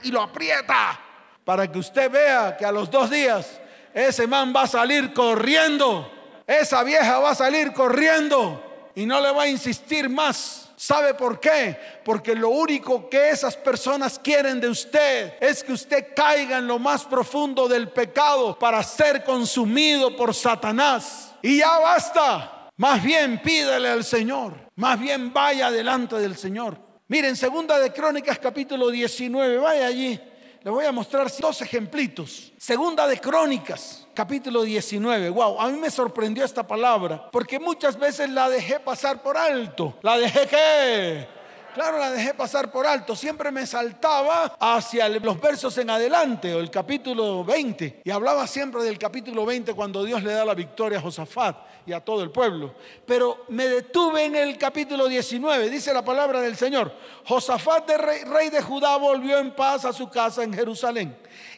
[0.05, 1.01] y lo aprieta
[1.45, 3.61] para que usted vea que a los dos días
[3.93, 6.11] ese man va a salir corriendo.
[6.47, 11.39] Esa vieja va a salir corriendo y no le va a insistir más ¿Sabe por
[11.39, 11.79] qué?
[12.05, 16.79] Porque lo único que esas personas quieren de usted es que usted caiga en lo
[16.79, 21.33] más profundo del pecado para ser consumido por Satanás.
[21.43, 22.71] Y ya basta.
[22.77, 24.53] Más bien pídele al Señor.
[24.77, 26.77] Más bien vaya delante del Señor.
[27.07, 30.19] Miren, segunda de Crónicas capítulo 19, vaya allí.
[30.63, 32.53] Le voy a mostrar dos ejemplitos.
[32.57, 35.31] Segunda de Crónicas, capítulo 19.
[35.31, 39.95] Wow, a mí me sorprendió esta palabra porque muchas veces la dejé pasar por alto.
[40.03, 41.29] ¿La dejé qué?
[41.75, 43.17] Claro, la dejé pasar por alto.
[43.17, 48.03] Siempre me saltaba hacia los versos en adelante, o el capítulo 20.
[48.05, 51.93] Y hablaba siempre del capítulo 20 cuando Dios le da la victoria a Josafat y
[51.93, 52.77] a todo el pueblo.
[53.05, 55.69] Pero me detuve en el capítulo 19.
[55.69, 56.95] Dice la palabra del Señor.
[57.27, 61.17] Josafat, rey, rey de Judá, volvió en paz a su casa en Jerusalén.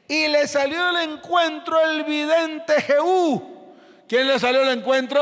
[0.09, 3.43] Y le salió al encuentro el vidente Jehú.
[4.09, 5.21] ¿Quién le salió al encuentro?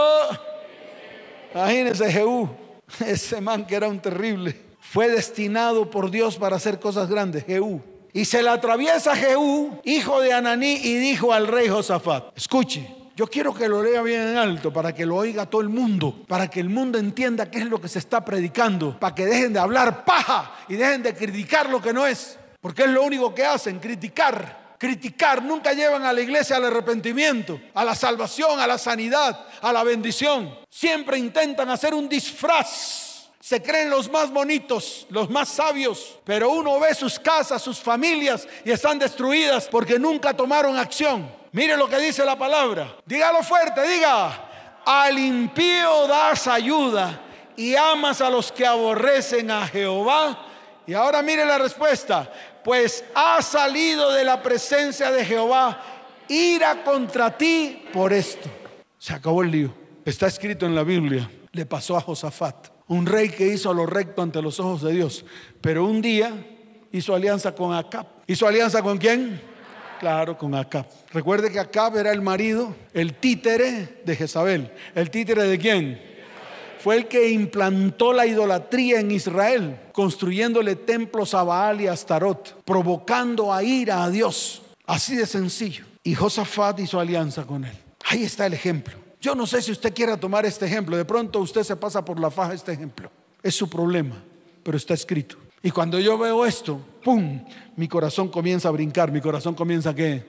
[1.55, 2.51] Imagínese Jehú.
[3.07, 7.83] Ese man que era un terrible fue destinado por Dios para hacer cosas grandes, Jehú.
[8.12, 13.27] Y se le atraviesa Jehú, hijo de Ananí, y dijo al rey Josafat, escuche, yo
[13.27, 16.49] quiero que lo lea bien en alto para que lo oiga todo el mundo, para
[16.49, 19.59] que el mundo entienda qué es lo que se está predicando, para que dejen de
[19.59, 23.44] hablar paja y dejen de criticar lo que no es, porque es lo único que
[23.44, 24.63] hacen, criticar.
[24.78, 29.72] Criticar, nunca llevan a la iglesia al arrepentimiento, a la salvación, a la sanidad, a
[29.72, 30.58] la bendición.
[30.68, 36.80] Siempre intentan hacer un disfraz se creen los más bonitos, los más sabios, pero uno
[36.80, 41.30] ve sus casas, sus familias y están destruidas porque nunca tomaron acción.
[41.52, 42.96] Mire lo que dice la palabra.
[43.04, 47.20] Dígalo fuerte, diga, al impío das ayuda
[47.54, 50.46] y amas a los que aborrecen a Jehová.
[50.87, 52.32] Y ahora mire la respuesta,
[52.64, 55.83] pues ha salido de la presencia de Jehová
[56.29, 58.48] ira contra ti por esto.
[58.98, 59.74] Se acabó el lío.
[60.05, 61.31] Está escrito en la Biblia.
[61.53, 65.24] Le pasó a Josafat un rey que hizo lo recto ante los ojos de Dios.
[65.61, 66.33] Pero un día
[66.92, 68.07] hizo alianza con Acab.
[68.27, 69.40] ¿Hizo alianza con quién?
[70.00, 70.87] Claro, con Acab.
[71.12, 74.72] Recuerde que Acab era el marido, el títere de Jezabel.
[74.94, 76.13] ¿El títere de quién?
[76.85, 82.62] Fue el que implantó la idolatría en Israel, construyéndole templos a Baal y a Astarot,
[82.62, 84.61] provocando a ira a Dios.
[84.85, 85.87] Así de sencillo.
[86.03, 87.75] Y Josafat hizo alianza con él.
[88.05, 88.99] Ahí está el ejemplo.
[89.18, 90.94] Yo no sé si usted quiera tomar este ejemplo.
[90.94, 93.11] De pronto usted se pasa por la faja este ejemplo.
[93.42, 94.23] Es su problema,
[94.62, 95.37] pero está escrito.
[95.62, 97.42] Y cuando yo veo esto, ¡pum!
[97.77, 99.11] Mi corazón comienza a brincar.
[99.11, 100.23] Mi corazón comienza a qué?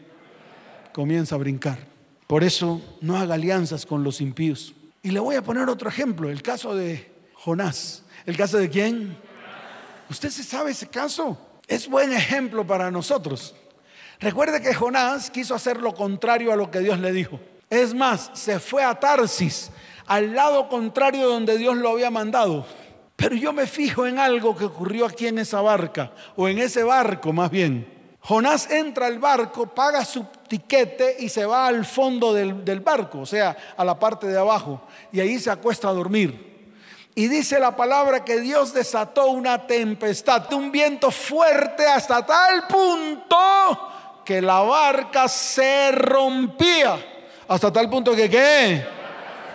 [0.93, 1.79] Comienza a brincar.
[2.27, 4.73] Por eso no haga alianzas con los impíos.
[5.05, 8.01] Y le voy a poner otro ejemplo, el caso de Jonás.
[8.25, 9.15] ¿El caso de quién?
[10.09, 11.37] ¿Usted se sabe ese caso?
[11.67, 13.53] Es buen ejemplo para nosotros.
[14.19, 17.39] Recuerde que Jonás quiso hacer lo contrario a lo que Dios le dijo.
[17.69, 19.69] Es más, se fue a Tarsis,
[20.07, 22.65] al lado contrario donde Dios lo había mandado.
[23.15, 26.83] Pero yo me fijo en algo que ocurrió aquí en esa barca, o en ese
[26.83, 27.94] barco más bien.
[28.27, 33.25] Jonás entra al barco, paga su tiquete y se va al fondo del, barco, o
[33.25, 36.55] sea, a la parte de abajo, y ahí se acuesta a dormir.
[37.13, 44.23] Y dice la palabra que Dios desató una tempestad, un viento fuerte hasta tal punto
[44.25, 46.97] que la barca se rompía.
[47.47, 48.87] Hasta tal punto que qué?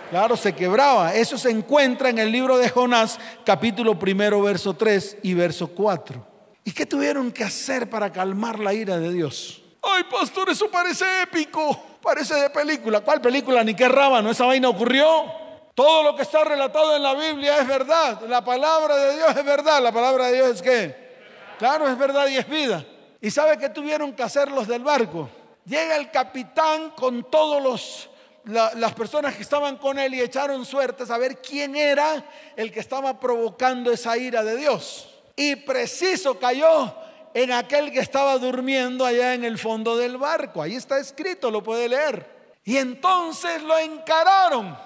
[0.09, 1.13] Claro, se quebraba.
[1.13, 6.30] Eso se encuentra en el libro de Jonás, capítulo primero, verso 3 y verso 4.
[6.63, 9.61] ¿Y qué tuvieron que hacer para calmar la ira de Dios?
[9.81, 13.01] Ay, pastor, eso parece épico, parece de película.
[13.01, 13.63] ¿Cuál película?
[13.63, 15.41] Ni qué rábano, esa vaina ocurrió.
[15.73, 18.21] Todo lo que está relatado en la Biblia es verdad.
[18.27, 19.81] La palabra de Dios es verdad.
[19.81, 21.11] La palabra de Dios es qué?
[21.57, 22.85] Claro, es verdad y es vida.
[23.19, 25.29] ¿Y sabe qué tuvieron que hacer los del barco?
[25.65, 28.09] Llega el capitán con todos los
[28.43, 32.79] las personas que estaban con él y echaron suerte a saber quién era el que
[32.79, 35.20] estaba provocando esa ira de Dios.
[35.41, 36.95] Y preciso cayó
[37.33, 40.61] en aquel que estaba durmiendo allá en el fondo del barco.
[40.61, 42.59] Ahí está escrito, lo puede leer.
[42.63, 44.77] Y entonces lo encararon.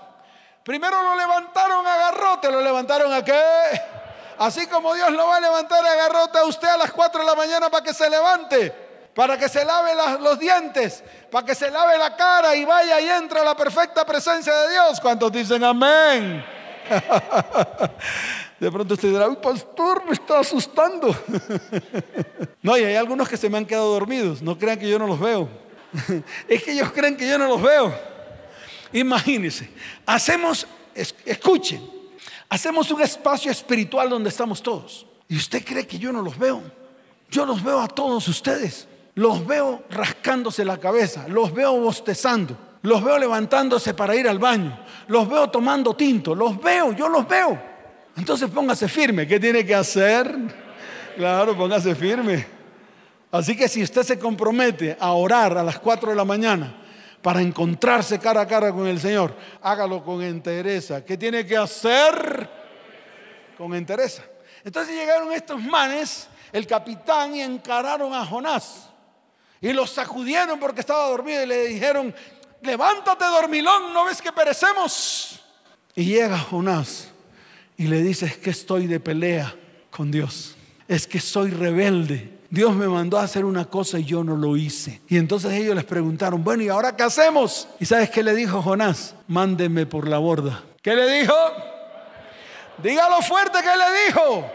[0.64, 3.44] Primero lo levantaron a garrote, lo levantaron a qué?
[4.38, 7.28] Así como Dios lo va a levantar a garrote a usted a las 4 de
[7.28, 11.72] la mañana para que se levante para que se lave los dientes, para que se
[11.72, 15.00] lave la cara y vaya y entre a la perfecta presencia de Dios.
[15.00, 16.46] ¿Cuántos dicen amén?
[18.60, 21.16] De pronto usted dirá, uy, pastor, me está asustando.
[22.62, 24.42] No, y hay algunos que se me han quedado dormidos.
[24.42, 25.48] No crean que yo no los veo.
[26.48, 27.94] Es que ellos creen que yo no los veo.
[28.92, 29.70] Imagínense,
[30.04, 30.66] hacemos,
[30.96, 31.88] escuchen,
[32.50, 35.06] hacemos un espacio espiritual donde estamos todos.
[35.28, 36.64] Y usted cree que yo no los veo.
[37.30, 43.04] Yo los veo a todos ustedes los veo rascándose la cabeza, los veo bostezando, los
[43.04, 47.75] veo levantándose para ir al baño, los veo tomando tinto, los veo, yo los veo.
[48.18, 50.36] Entonces póngase firme, ¿qué tiene que hacer?
[51.18, 52.48] Claro, póngase firme.
[53.32, 56.74] Así que si usted se compromete a orar a las 4 de la mañana
[57.22, 61.04] para encontrarse cara a cara con el Señor, hágalo con entereza.
[61.04, 62.50] ¿Qué tiene que hacer?
[63.58, 64.24] Con entereza.
[64.64, 68.90] Entonces llegaron estos manes, el capitán, y encararon a Jonás.
[69.60, 72.16] Y lo sacudieron porque estaba dormido y le dijeron,
[72.62, 75.42] levántate dormilón, ¿no ves que perecemos?
[75.96, 77.12] Y llega Jonás
[77.78, 79.54] y le dice, es que estoy de pelea
[79.90, 80.56] con Dios,
[80.88, 82.36] es que soy rebelde.
[82.50, 85.02] Dios me mandó a hacer una cosa y yo no lo hice.
[85.10, 87.68] Y entonces ellos les preguntaron, bueno, ¿y ahora qué hacemos?
[87.80, 89.16] ¿Y sabes qué le dijo Jonás?
[89.28, 90.64] Mándeme por la borda.
[90.82, 91.34] ¿Qué le dijo?
[92.82, 94.52] Dígalo fuerte que le dijo.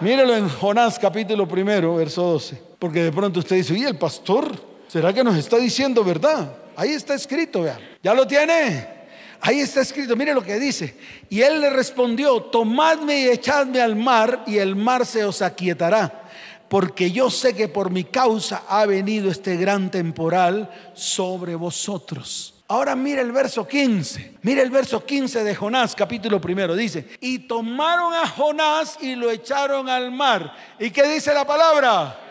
[0.00, 2.62] Mírelo en Jonás capítulo primero, verso 12.
[2.78, 4.52] Porque de pronto usted dice, ¿y el pastor?
[4.88, 6.52] ¿Será que nos está diciendo verdad?
[6.76, 7.78] Ahí está escrito, vean.
[8.02, 8.99] ¿Ya lo tiene?
[9.40, 10.96] Ahí está escrito, mire lo que dice.
[11.28, 16.28] Y él le respondió, tomadme y echadme al mar y el mar se os aquietará,
[16.68, 22.54] porque yo sé que por mi causa ha venido este gran temporal sobre vosotros.
[22.68, 24.38] Ahora mire el verso 15.
[24.42, 26.76] Mire el verso 15 de Jonás, capítulo primero.
[26.76, 30.54] Dice, y tomaron a Jonás y lo echaron al mar.
[30.78, 32.29] ¿Y qué dice la palabra?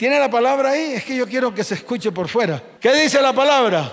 [0.00, 0.92] ¿Tiene la palabra ahí?
[0.94, 2.62] Es que yo quiero que se escuche por fuera.
[2.80, 3.92] ¿Qué dice la palabra?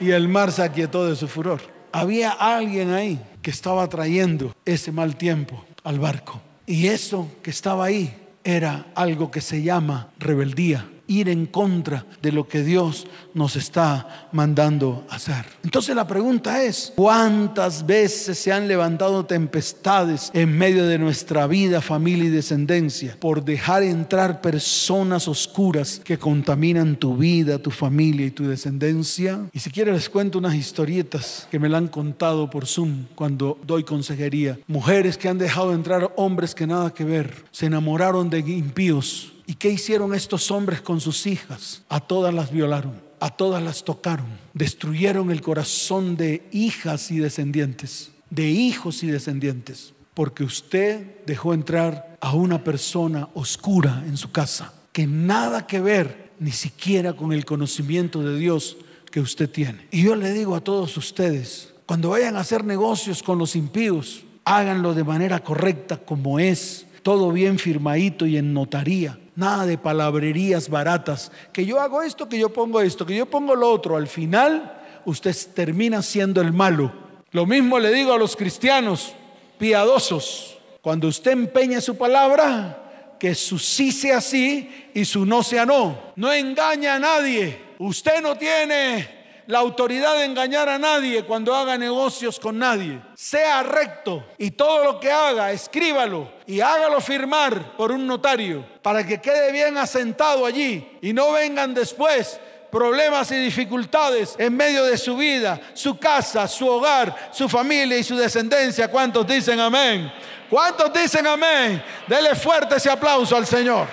[0.00, 1.60] Y el mar se aquietó de su furor.
[1.92, 6.40] Había alguien ahí que estaba trayendo ese mal tiempo al barco.
[6.66, 8.12] Y eso que estaba ahí
[8.42, 10.88] era algo que se llama rebeldía.
[11.18, 15.44] Ir en contra de lo que Dios nos está mandando hacer.
[15.64, 21.80] Entonces la pregunta es, ¿cuántas veces se han levantado tempestades en medio de nuestra vida,
[21.80, 28.30] familia y descendencia por dejar entrar personas oscuras que contaminan tu vida, tu familia y
[28.30, 29.40] tu descendencia?
[29.52, 33.58] Y si quieres les cuento unas historietas que me la han contado por Zoom cuando
[33.66, 34.58] doy consejería.
[34.66, 39.56] Mujeres que han dejado entrar hombres que nada que ver, se enamoraron de impíos ¿Y
[39.56, 41.82] qué hicieron estos hombres con sus hijas?
[41.90, 44.24] A todas las violaron, a todas las tocaron,
[44.54, 52.16] destruyeron el corazón de hijas y descendientes, de hijos y descendientes, porque usted dejó entrar
[52.22, 57.44] a una persona oscura en su casa, que nada que ver ni siquiera con el
[57.44, 58.78] conocimiento de Dios
[59.10, 59.86] que usted tiene.
[59.90, 64.24] Y yo le digo a todos ustedes, cuando vayan a hacer negocios con los impíos,
[64.46, 70.68] háganlo de manera correcta como es, todo bien firmadito y en notaría Nada de palabrerías
[70.68, 71.32] baratas.
[71.52, 73.96] Que yo hago esto, que yo pongo esto, que yo pongo lo otro.
[73.96, 76.92] Al final, usted termina siendo el malo.
[77.30, 79.14] Lo mismo le digo a los cristianos
[79.58, 80.58] piadosos.
[80.82, 85.96] Cuando usted empeña su palabra, que su sí sea sí y su no sea no.
[86.16, 87.58] No engaña a nadie.
[87.78, 93.00] Usted no tiene la autoridad de engañar a nadie cuando haga negocios con nadie.
[93.14, 99.06] Sea recto y todo lo que haga, escríbalo y hágalo firmar por un notario para
[99.06, 102.38] que quede bien asentado allí y no vengan después
[102.70, 108.02] problemas y dificultades en medio de su vida, su casa, su hogar, su familia y
[108.02, 108.88] su descendencia.
[108.88, 110.10] ¿Cuántos dicen amén?
[110.48, 111.82] ¿Cuántos dicen amén?
[112.06, 113.86] Dele fuerte ese aplauso al Señor.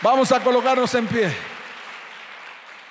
[0.00, 1.53] Vamos a colocarnos en pie.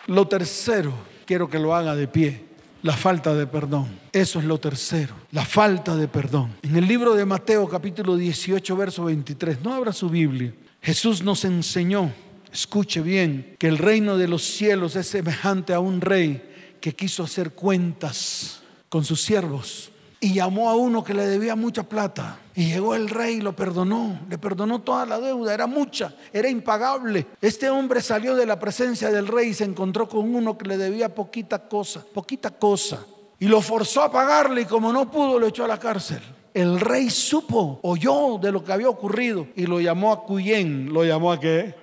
[0.08, 0.94] Lo tercero,
[1.26, 2.44] quiero que lo haga de pie,
[2.82, 4.00] la falta de perdón.
[4.12, 6.56] Eso es lo tercero, la falta de perdón.
[6.62, 10.54] En el libro de Mateo capítulo 18, verso 23, no abra su Biblia.
[10.82, 12.12] Jesús nos enseñó,
[12.52, 17.24] escuche bien, que el reino de los cielos es semejante a un rey que quiso
[17.24, 19.93] hacer cuentas con sus siervos
[20.24, 22.40] y llamó a uno que le debía mucha plata.
[22.56, 26.48] Y llegó el rey y lo perdonó, le perdonó toda la deuda, era mucha, era
[26.48, 27.28] impagable.
[27.42, 30.78] Este hombre salió de la presencia del rey y se encontró con uno que le
[30.78, 33.06] debía poquita cosa, poquita cosa.
[33.38, 36.22] Y lo forzó a pagarle y como no pudo lo echó a la cárcel.
[36.54, 40.94] El rey supo, oyó de lo que había ocurrido y lo llamó a Cuyén.
[40.94, 41.76] ¿Lo llamó a qué?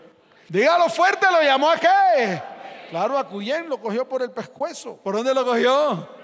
[0.48, 2.40] Dígalo fuerte, ¿lo llamó a qué?
[2.88, 4.96] Claro, a Cuyén lo cogió por el pescuezo.
[4.96, 6.19] ¿Por dónde lo cogió?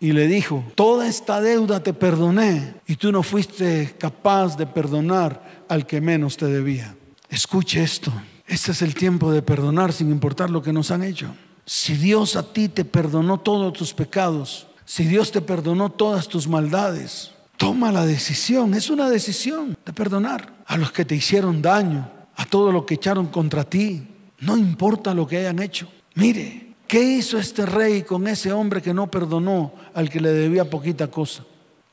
[0.00, 5.64] Y le dijo, toda esta deuda te perdoné y tú no fuiste capaz de perdonar
[5.68, 6.94] al que menos te debía.
[7.28, 8.12] Escuche esto,
[8.46, 11.34] este es el tiempo de perdonar sin importar lo que nos han hecho.
[11.66, 16.48] Si Dios a ti te perdonó todos tus pecados, si Dios te perdonó todas tus
[16.48, 22.10] maldades, toma la decisión, es una decisión de perdonar a los que te hicieron daño,
[22.36, 24.06] a todo lo que echaron contra ti,
[24.40, 25.90] no importa lo que hayan hecho.
[26.14, 30.70] Mire, ¿Qué hizo este rey con ese hombre que no perdonó al que le debía
[30.70, 31.44] poquita cosa?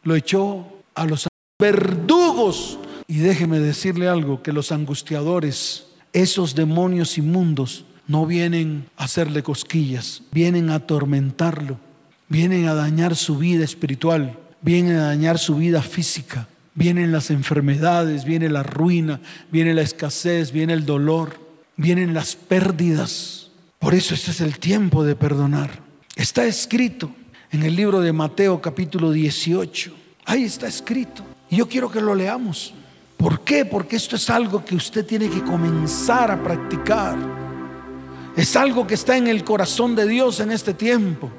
[0.03, 0.65] Lo echó
[0.95, 1.27] a los
[1.59, 2.79] verdugos.
[3.05, 10.21] Y déjeme decirle algo, que los angustiadores, esos demonios inmundos, no vienen a hacerle cosquillas,
[10.31, 11.77] vienen a atormentarlo,
[12.29, 18.23] vienen a dañar su vida espiritual, vienen a dañar su vida física, vienen las enfermedades,
[18.23, 19.19] viene la ruina,
[19.51, 21.37] viene la escasez, viene el dolor,
[21.75, 23.44] vienen las pérdidas
[23.79, 25.83] por eso este es el tiempo de perdonar.
[26.15, 27.11] Está escrito
[27.51, 29.93] en el libro de Mateo capítulo 18.
[30.25, 31.23] Ahí está escrito.
[31.49, 32.73] Y yo quiero que lo leamos.
[33.17, 33.65] ¿Por qué?
[33.65, 37.17] Porque esto es algo que usted tiene que comenzar a practicar.
[38.35, 41.31] Es algo que está en el corazón de Dios en este tiempo.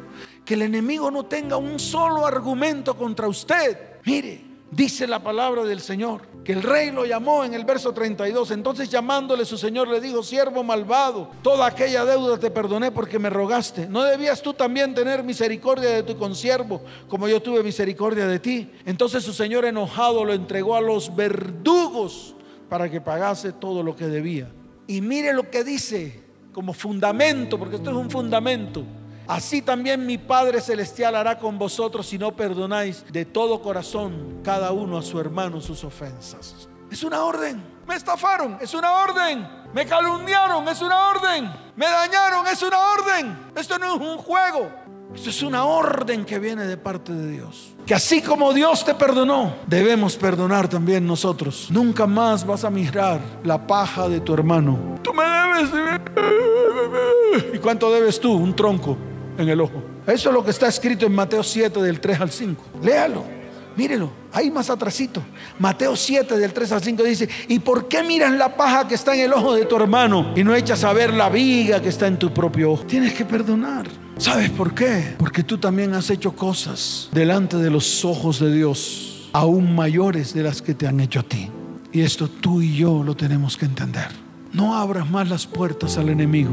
[0.45, 3.77] Que el enemigo no tenga un solo argumento contra usted.
[4.05, 8.53] Mire, Dice la palabra del Señor que el rey lo llamó en el verso 32.
[8.53, 13.29] Entonces llamándole su Señor le dijo, siervo malvado, toda aquella deuda te perdoné porque me
[13.29, 13.89] rogaste.
[13.89, 18.71] ¿No debías tú también tener misericordia de tu consiervo como yo tuve misericordia de ti?
[18.85, 22.37] Entonces su Señor enojado lo entregó a los verdugos
[22.69, 24.49] para que pagase todo lo que debía.
[24.87, 26.23] Y mire lo que dice
[26.53, 28.85] como fundamento, porque esto es un fundamento.
[29.29, 34.71] Así también mi Padre Celestial hará con vosotros si no perdonáis de todo corazón cada
[34.71, 36.69] uno a su hermano sus ofensas.
[36.91, 37.63] Es una orden.
[37.89, 39.47] Me estafaron, es una orden.
[39.75, 41.53] Me calumniaron, es una orden.
[41.75, 43.39] Me dañaron, es una orden.
[43.57, 44.71] Esto no es un juego.
[45.15, 47.75] Esto es una orden que viene de parte de Dios.
[47.85, 51.69] Que así como Dios te perdonó, debemos perdonar también nosotros.
[51.71, 54.99] Nunca más vas a mirar la paja de tu hermano.
[55.03, 55.71] Tú me debes.
[57.55, 58.33] ¿Y cuánto debes tú?
[58.33, 58.97] Un tronco
[59.39, 59.83] en el ojo.
[60.07, 62.65] Eso es lo que está escrito en Mateo 7 del 3 al 5.
[62.83, 63.25] Léalo,
[63.77, 64.11] mírelo.
[64.33, 65.23] Ahí más atrasito.
[65.59, 69.15] Mateo 7 del 3 al 5 dice, ¿y por qué miras la paja que está
[69.15, 72.07] en el ojo de tu hermano y no echas a ver la viga que está
[72.07, 72.85] en tu propio ojo?
[72.85, 73.87] Tienes que perdonar.
[74.19, 75.15] ¿Sabes por qué?
[75.19, 80.43] Porque tú también has hecho cosas delante de los ojos de Dios, aún mayores de
[80.43, 81.51] las que te han hecho a ti.
[81.93, 84.09] Y esto tú y yo lo tenemos que entender.
[84.53, 86.51] No abras más las puertas al enemigo.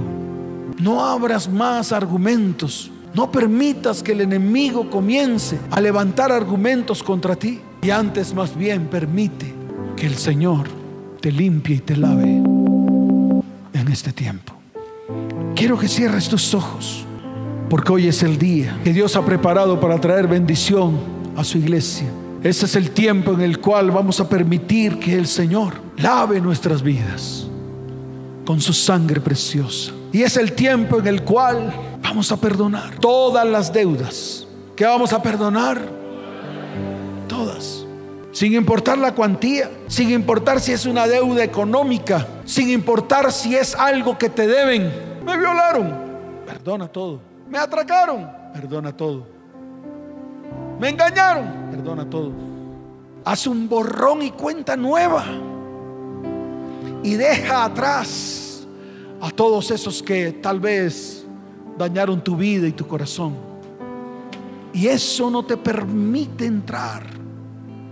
[0.80, 2.92] No abras más argumentos.
[3.14, 7.62] No permitas que el enemigo comience a levantar argumentos contra ti.
[7.82, 9.54] Y antes más bien permite
[9.96, 10.68] que el Señor
[11.22, 12.28] te limpie y te lave
[13.74, 14.54] en este tiempo.
[15.56, 17.06] Quiero que cierres tus ojos,
[17.70, 20.98] porque hoy es el día que Dios ha preparado para traer bendición
[21.36, 22.08] a su iglesia.
[22.44, 26.82] Ese es el tiempo en el cual vamos a permitir que el Señor lave nuestras
[26.82, 27.48] vidas
[28.46, 29.94] con su sangre preciosa.
[30.14, 34.48] Y es el tiempo en el cual vamos a perdonar todas las deudas.
[34.76, 35.82] que vamos a perdonar?
[37.28, 37.84] Todas.
[38.32, 43.76] Sin importar la cuantía, sin importar si es una deuda económica, sin importar si es
[43.76, 44.92] algo que te deben.
[45.26, 45.94] Me violaron,
[46.46, 47.20] perdona todo.
[47.50, 49.26] Me atracaron, perdona todo.
[50.80, 52.32] Me engañaron, perdona todo.
[53.26, 55.26] Haz un borrón y cuenta nueva.
[57.04, 58.43] Y deja atrás
[59.24, 61.24] a todos esos que tal vez
[61.78, 63.38] dañaron tu vida y tu corazón.
[64.74, 67.06] Y eso no te permite entrar,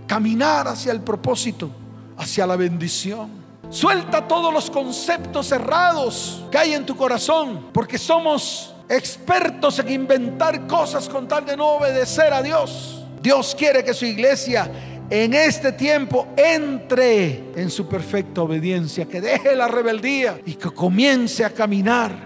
[0.06, 1.70] caminar hacia el propósito,
[2.18, 3.30] hacia la bendición.
[3.70, 10.66] Suelta todos los conceptos cerrados que hay en tu corazón, porque somos expertos en inventar
[10.66, 13.06] cosas con tal de no obedecer a Dios.
[13.22, 14.70] Dios quiere que su iglesia
[15.14, 21.44] en este tiempo entre en su perfecta obediencia, que deje la rebeldía y que comience
[21.44, 22.16] a caminar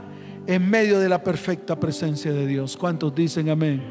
[0.46, 2.76] en medio de la perfecta presencia de Dios.
[2.76, 3.82] ¿Cuántos dicen amén?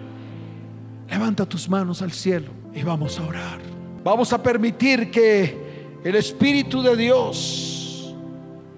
[1.10, 3.60] Levanta tus manos al cielo y vamos a orar.
[4.02, 8.16] Vamos a permitir que el Espíritu de Dios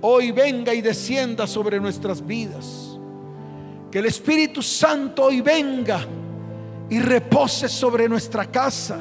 [0.02, 2.98] hoy venga y descienda sobre nuestras vidas.
[3.92, 6.00] Que el Espíritu Santo hoy venga
[6.90, 8.98] y repose sobre nuestra casa,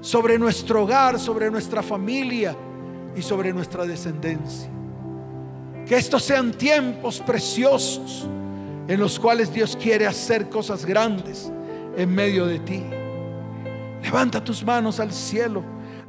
[0.00, 2.56] sobre nuestro hogar, sobre nuestra familia
[3.14, 4.70] y sobre nuestra descendencia.
[5.86, 8.28] Que estos sean tiempos preciosos
[8.88, 11.50] en los cuales Dios quiere hacer cosas grandes
[11.96, 12.84] en medio de ti.
[14.02, 15.62] Levanta tus manos al cielo.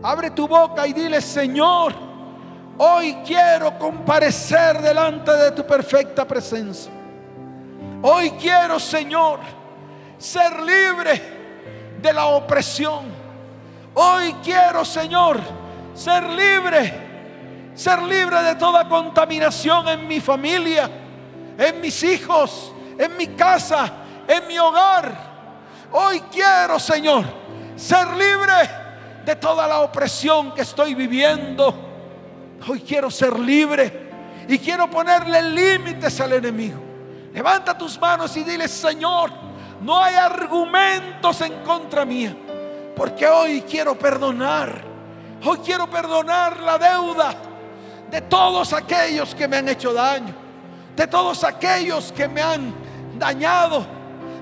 [0.03, 1.93] Abre tu boca y dile, Señor,
[2.77, 6.91] hoy quiero comparecer delante de tu perfecta presencia.
[8.03, 9.39] Hoy quiero, Señor,
[10.17, 11.21] ser libre
[11.99, 13.16] de la opresión.
[13.99, 15.39] Hoy quiero, Señor,
[15.95, 20.87] ser libre, ser libre de toda contaminación en mi familia,
[21.57, 23.91] en mis hijos, en mi casa,
[24.27, 25.17] en mi hogar.
[25.93, 27.25] Hoy quiero, Señor,
[27.75, 28.53] ser libre
[29.25, 31.73] de toda la opresión que estoy viviendo.
[32.67, 34.11] Hoy quiero ser libre
[34.47, 36.79] y quiero ponerle límites al enemigo.
[37.33, 39.31] Levanta tus manos y dile, Señor,
[39.81, 42.35] no hay argumentos en contra mía,
[42.97, 44.83] porque hoy quiero perdonar.
[45.45, 47.35] Hoy quiero perdonar la deuda
[48.09, 50.33] de todos aquellos que me han hecho daño,
[50.95, 52.73] de todos aquellos que me han
[53.19, 53.97] dañado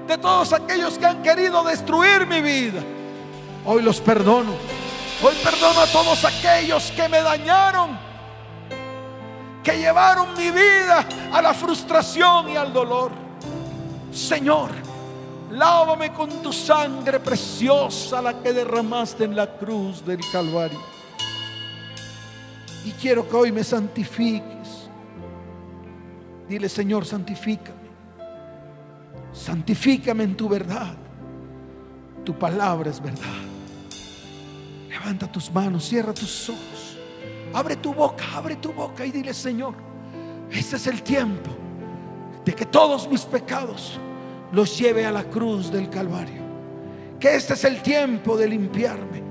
[0.08, 2.82] de todos aquellos que han querido destruir mi vida.
[3.66, 4.54] Hoy los perdono.
[5.24, 7.98] Hoy perdono a todos aquellos que me dañaron,
[9.64, 13.12] que llevaron mi vida a la frustración y al dolor.
[14.12, 14.72] Señor,
[15.52, 20.80] lávame con tu sangre preciosa, la que derramaste en la cruz del Calvario.
[22.86, 24.90] Y quiero que hoy me santifiques.
[26.48, 27.86] Dile, Señor, santifícame
[29.36, 30.96] santifícame en tu verdad.
[32.24, 33.44] Tu palabra es verdad.
[34.90, 36.98] Levanta tus manos, cierra tus ojos.
[37.54, 39.76] Abre tu boca, abre tu boca y dile, Señor,
[40.50, 41.52] este es el tiempo
[42.44, 44.00] de que todos mis pecados
[44.56, 46.42] los lleve a la cruz del Calvario.
[47.20, 49.22] Que este es el tiempo de limpiarme.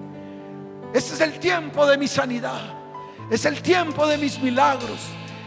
[0.93, 2.61] Este es el tiempo de mi sanidad.
[3.31, 5.01] Es el tiempo de mis milagros.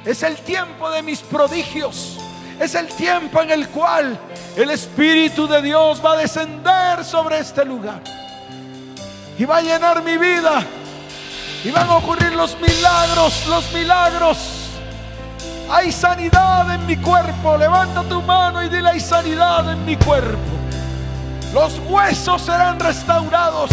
[0.03, 2.17] Es el tiempo de mis prodigios.
[2.59, 4.19] Es el tiempo en el cual
[4.55, 8.01] el Espíritu de Dios va a descender sobre este lugar.
[9.37, 10.65] Y va a llenar mi vida.
[11.63, 14.66] Y van a ocurrir los milagros, los milagros.
[15.69, 17.57] Hay sanidad en mi cuerpo.
[17.57, 20.37] Levanta tu mano y dile, hay sanidad en mi cuerpo.
[21.53, 23.69] Los huesos serán restaurados.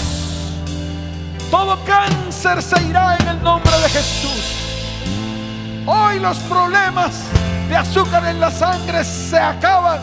[1.50, 4.54] Todo cáncer se irá en el nombre de Jesús.
[5.86, 7.12] Hoy los problemas
[7.68, 10.00] de azúcar en la sangre se acaban.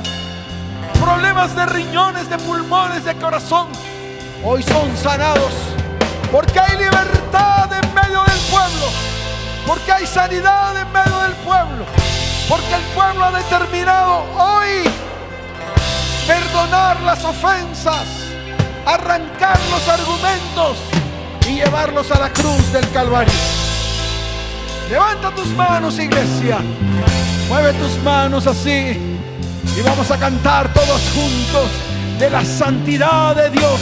[1.04, 3.68] Problemas de riñones, de pulmones, de corazón,
[4.44, 5.54] hoy son sanados.
[6.32, 7.31] Porque hay libertad
[9.72, 11.86] Porque hay sanidad en medio del pueblo.
[12.50, 14.84] Porque el pueblo ha determinado hoy
[16.28, 18.06] perdonar las ofensas,
[18.86, 20.78] arrancar los argumentos
[21.48, 23.34] y llevarlos a la cruz del Calvario.
[24.90, 26.58] Levanta tus manos, iglesia.
[27.48, 28.70] Mueve tus manos así.
[28.70, 31.70] Y vamos a cantar todos juntos
[32.20, 33.80] de la santidad de Dios.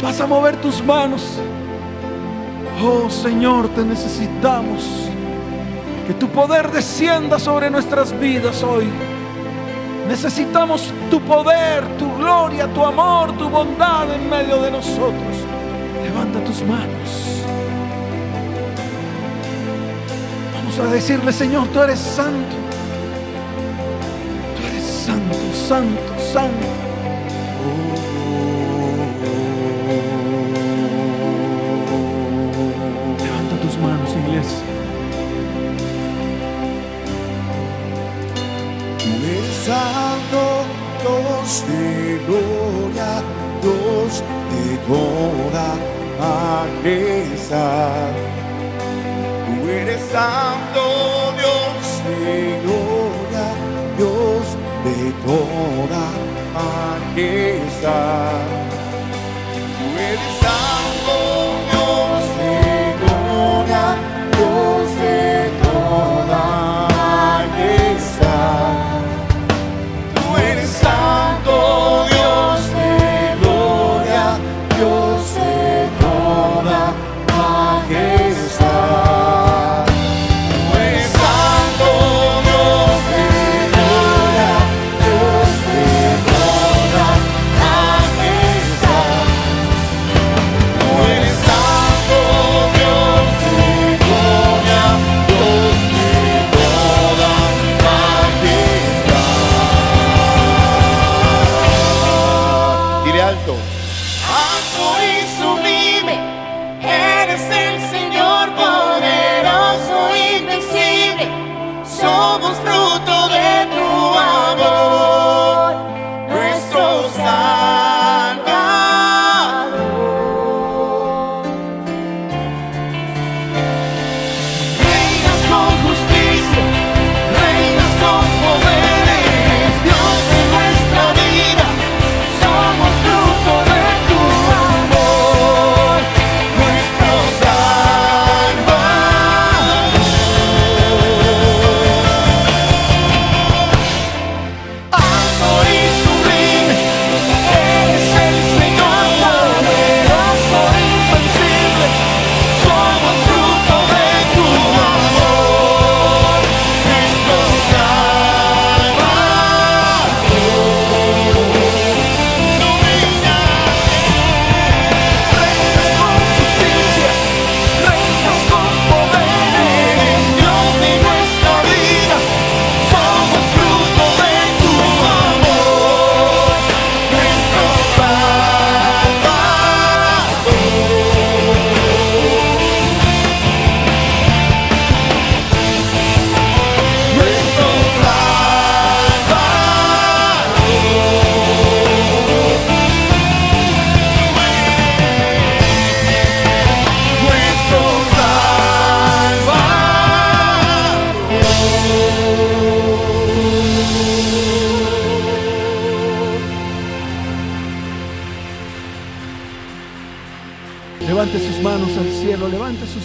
[0.00, 1.40] Vas a mover tus manos.
[2.82, 4.84] Oh Señor, te necesitamos.
[6.06, 8.86] Que tu poder descienda sobre nuestras vidas hoy.
[10.08, 15.36] Necesitamos tu poder, tu gloria, tu amor, tu bondad en medio de nosotros.
[16.04, 17.42] Levanta tus manos.
[20.54, 22.56] Vamos a decirle, Señor, tú eres santo.
[24.56, 26.66] Tú eres santo, santo, santo.
[39.66, 40.64] Santo,
[41.02, 43.10] Dios de gloria,
[43.62, 45.68] Dios de toda
[46.20, 48.12] majestad.
[49.46, 50.82] Tú eres santo,
[51.40, 53.46] Dios de gloria,
[53.98, 54.44] Dios
[54.86, 56.04] de toda
[56.54, 58.46] majestad.
[59.76, 61.18] Tú eres santo,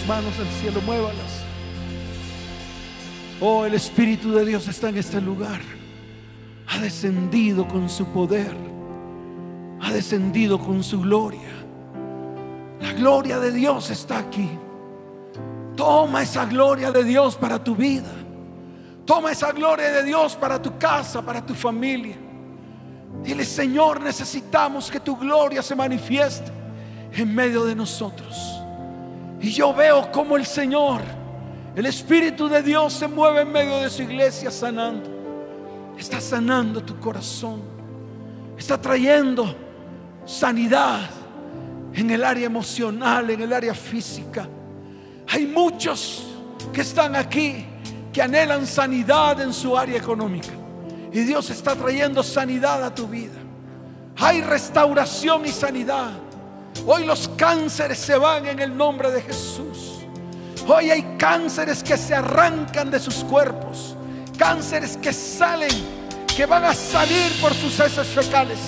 [0.06, 1.44] manos al cielo, muévalas.
[3.40, 5.60] Oh, el Espíritu de Dios está en este lugar.
[6.68, 8.54] Ha descendido con su poder.
[9.80, 11.50] Ha descendido con su gloria.
[12.80, 14.48] La gloria de Dios está aquí.
[15.76, 18.10] Toma esa gloria de Dios para tu vida.
[19.04, 22.16] Toma esa gloria de Dios para tu casa, para tu familia.
[23.24, 26.50] Dile, Señor, necesitamos que tu gloria se manifieste
[27.12, 28.61] en medio de nosotros.
[29.42, 31.02] Y yo veo como el Señor,
[31.74, 35.10] el Espíritu de Dios se mueve en medio de su iglesia sanando.
[35.98, 37.60] Está sanando tu corazón.
[38.56, 39.54] Está trayendo
[40.24, 41.10] sanidad
[41.92, 44.48] en el área emocional, en el área física.
[45.28, 46.24] Hay muchos
[46.72, 47.66] que están aquí
[48.12, 50.52] que anhelan sanidad en su área económica.
[51.12, 53.38] Y Dios está trayendo sanidad a tu vida.
[54.18, 56.12] Hay restauración y sanidad.
[56.86, 60.00] Hoy los cánceres se van en el nombre de Jesús.
[60.66, 63.96] Hoy hay cánceres que se arrancan de sus cuerpos.
[64.36, 65.70] Cánceres que salen,
[66.36, 68.58] que van a salir por sus heces fecales.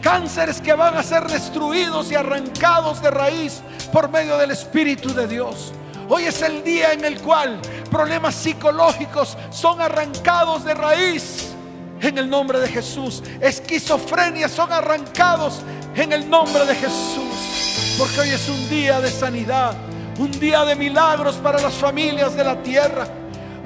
[0.00, 3.62] Cánceres que van a ser destruidos y arrancados de raíz
[3.92, 5.72] por medio del Espíritu de Dios.
[6.08, 7.58] Hoy es el día en el cual
[7.90, 11.54] problemas psicológicos son arrancados de raíz
[12.00, 13.22] en el nombre de Jesús.
[13.40, 15.60] Esquizofrenia son arrancados
[15.94, 17.96] en el nombre de Jesús.
[17.98, 19.74] Porque hoy es un día de sanidad,
[20.18, 23.06] un día de milagros para las familias de la tierra.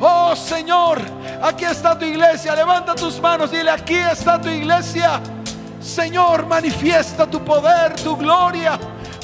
[0.01, 1.01] Oh Señor,
[1.43, 2.55] aquí está tu iglesia.
[2.55, 5.21] Levanta tus manos, dile, aquí está tu iglesia.
[5.81, 8.79] Señor, manifiesta tu poder, tu gloria,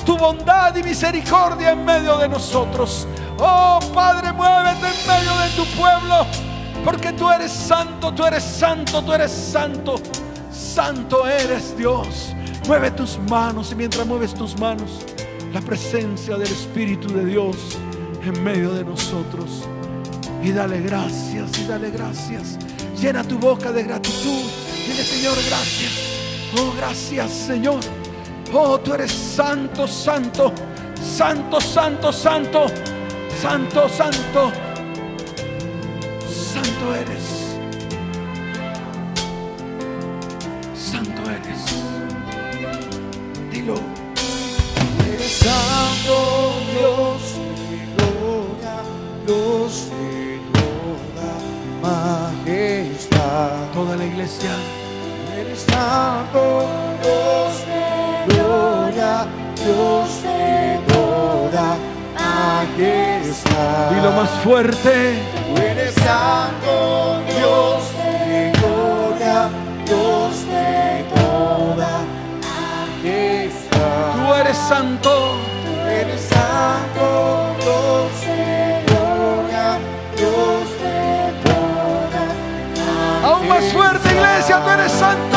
[0.04, 3.06] tu bondad y misericordia en medio de nosotros.
[3.38, 6.26] Oh Padre, muévete en medio de tu pueblo.
[6.84, 9.96] Porque tú eres santo, tú eres santo, tú eres santo.
[10.52, 12.33] Santo eres Dios.
[12.66, 15.04] Mueve tus manos y mientras mueves tus manos,
[15.52, 17.56] la presencia del Espíritu de Dios
[18.22, 19.68] en medio de nosotros.
[20.42, 22.58] Y dale gracias, y dale gracias.
[22.98, 24.44] Llena tu boca de gratitud.
[24.86, 25.92] Dile, Señor, gracias.
[26.58, 27.80] Oh, gracias, Señor.
[28.52, 30.52] Oh, tú eres santo, santo,
[31.02, 32.68] santo, santo, santo,
[33.40, 34.52] santo, santo.
[36.28, 37.33] Santo eres.
[64.44, 65.18] Fuerte.
[65.48, 69.48] Tú eres santo Dios de gloria,
[69.86, 71.92] Dios de toda
[72.42, 74.12] majestad.
[74.14, 75.43] Tú eres santo.
[84.54, 84.64] Iglesia.
[84.64, 85.33] Tú eres santo.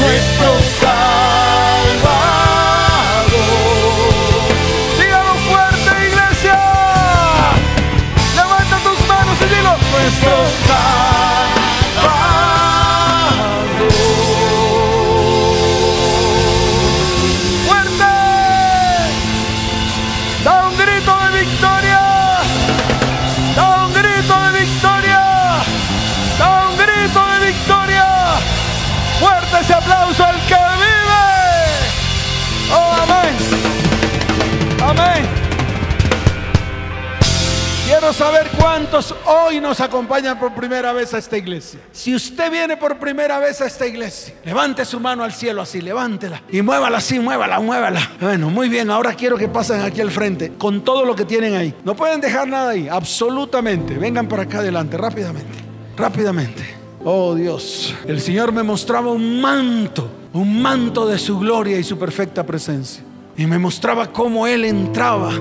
[0.00, 0.29] Grace
[39.26, 41.80] hoy nos acompañan por primera vez a esta iglesia.
[41.92, 45.80] Si usted viene por primera vez a esta iglesia, levante su mano al cielo así,
[45.80, 48.10] levántela y muévala así, muévala, muévala.
[48.20, 51.54] Bueno, muy bien, ahora quiero que pasen aquí al frente con todo lo que tienen
[51.54, 51.74] ahí.
[51.84, 53.94] No pueden dejar nada ahí, absolutamente.
[53.94, 55.58] Vengan para acá adelante, rápidamente,
[55.96, 56.76] rápidamente.
[57.04, 61.98] Oh Dios, el Señor me mostraba un manto, un manto de su gloria y su
[61.98, 63.02] perfecta presencia.
[63.36, 65.32] Y me mostraba cómo Él entraba.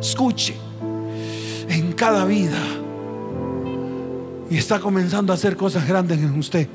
[0.00, 0.65] Escuche
[1.68, 2.58] en cada vida.
[4.50, 6.68] Y está comenzando a hacer cosas grandes en usted.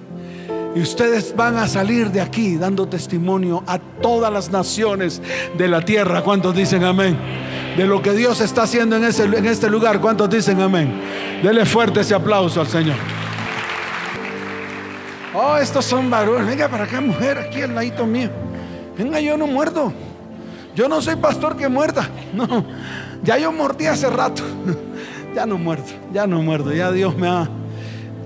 [0.75, 5.21] Y ustedes van a salir de aquí dando testimonio a todas las naciones
[5.57, 6.21] de la tierra.
[6.21, 7.17] ¿Cuántos dicen amén?
[7.75, 9.99] De lo que Dios está haciendo en, ese, en este lugar.
[9.99, 11.01] ¿Cuántos dicen amén?
[11.43, 12.95] Dele fuerte ese aplauso al Señor.
[15.33, 16.47] Oh, estos son varones.
[16.47, 18.29] Venga para acá, mujer, aquí al ladito mío.
[18.97, 19.93] Venga, yo no muerdo.
[20.75, 22.09] Yo no soy pastor que muerda.
[22.33, 22.65] No,
[23.23, 24.43] ya yo mordí hace rato.
[25.33, 26.73] Ya no muerdo, ya no muerdo.
[26.73, 27.49] Ya Dios me ha,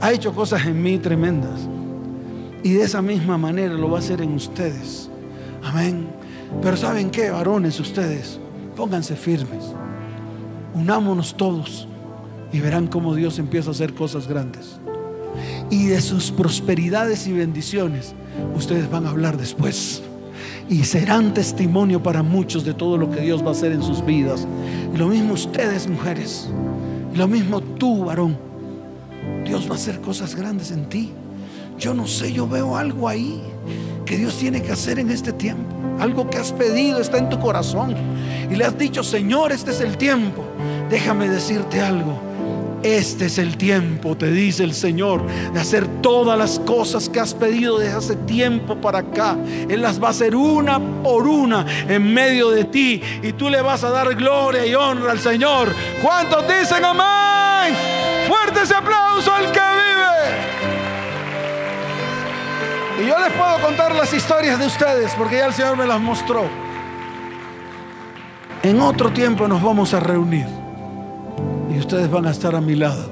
[0.01, 1.59] ha hecho cosas en mí tremendas.
[2.63, 5.07] Y de esa misma manera lo va a hacer en ustedes.
[5.63, 6.07] Amén.
[6.63, 8.39] Pero ¿saben qué, varones ustedes?
[8.75, 9.65] Pónganse firmes.
[10.73, 11.87] Unámonos todos
[12.51, 14.79] y verán cómo Dios empieza a hacer cosas grandes.
[15.69, 18.15] Y de sus prosperidades y bendiciones
[18.55, 20.01] ustedes van a hablar después
[20.69, 24.03] y serán testimonio para muchos de todo lo que Dios va a hacer en sus
[24.03, 24.47] vidas.
[24.95, 26.47] Y lo mismo ustedes, mujeres.
[27.13, 28.37] Y lo mismo tú, varón.
[29.43, 31.11] Dios va a hacer cosas grandes en ti.
[31.77, 33.41] Yo no sé, yo veo algo ahí
[34.05, 35.75] que Dios tiene que hacer en este tiempo.
[35.99, 37.93] Algo que has pedido está en tu corazón.
[38.49, 40.45] Y le has dicho, Señor, este es el tiempo.
[40.89, 42.17] Déjame decirte algo.
[42.85, 47.33] Este es el tiempo, te dice el Señor, de hacer todas las cosas que has
[47.33, 49.35] pedido desde hace tiempo para acá.
[49.67, 53.59] Él las va a hacer una por una en medio de ti y tú le
[53.63, 55.73] vas a dar gloria y honra al Señor.
[55.99, 57.75] ¿Cuántos dicen amén?
[58.27, 60.03] Fuerte ese aplauso al que vive.
[63.03, 65.99] Y yo les puedo contar las historias de ustedes porque ya el Señor me las
[65.99, 66.47] mostró.
[68.61, 70.64] En otro tiempo nos vamos a reunir
[71.75, 73.11] y ustedes van a estar a mi lado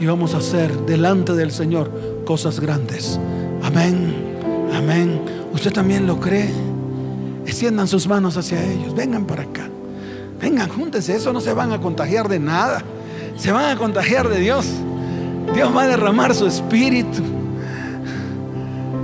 [0.00, 3.20] y vamos a hacer delante del Señor cosas grandes.
[3.62, 4.14] Amén,
[4.74, 5.20] amén.
[5.52, 6.50] ¿Usted también lo cree?
[7.46, 9.68] Extiendan sus manos hacia ellos, vengan para acá.
[10.40, 12.82] Vengan, júntense, eso no se van a contagiar de nada.
[13.36, 14.66] Se van a contagiar de Dios.
[15.54, 17.22] Dios va a derramar su espíritu.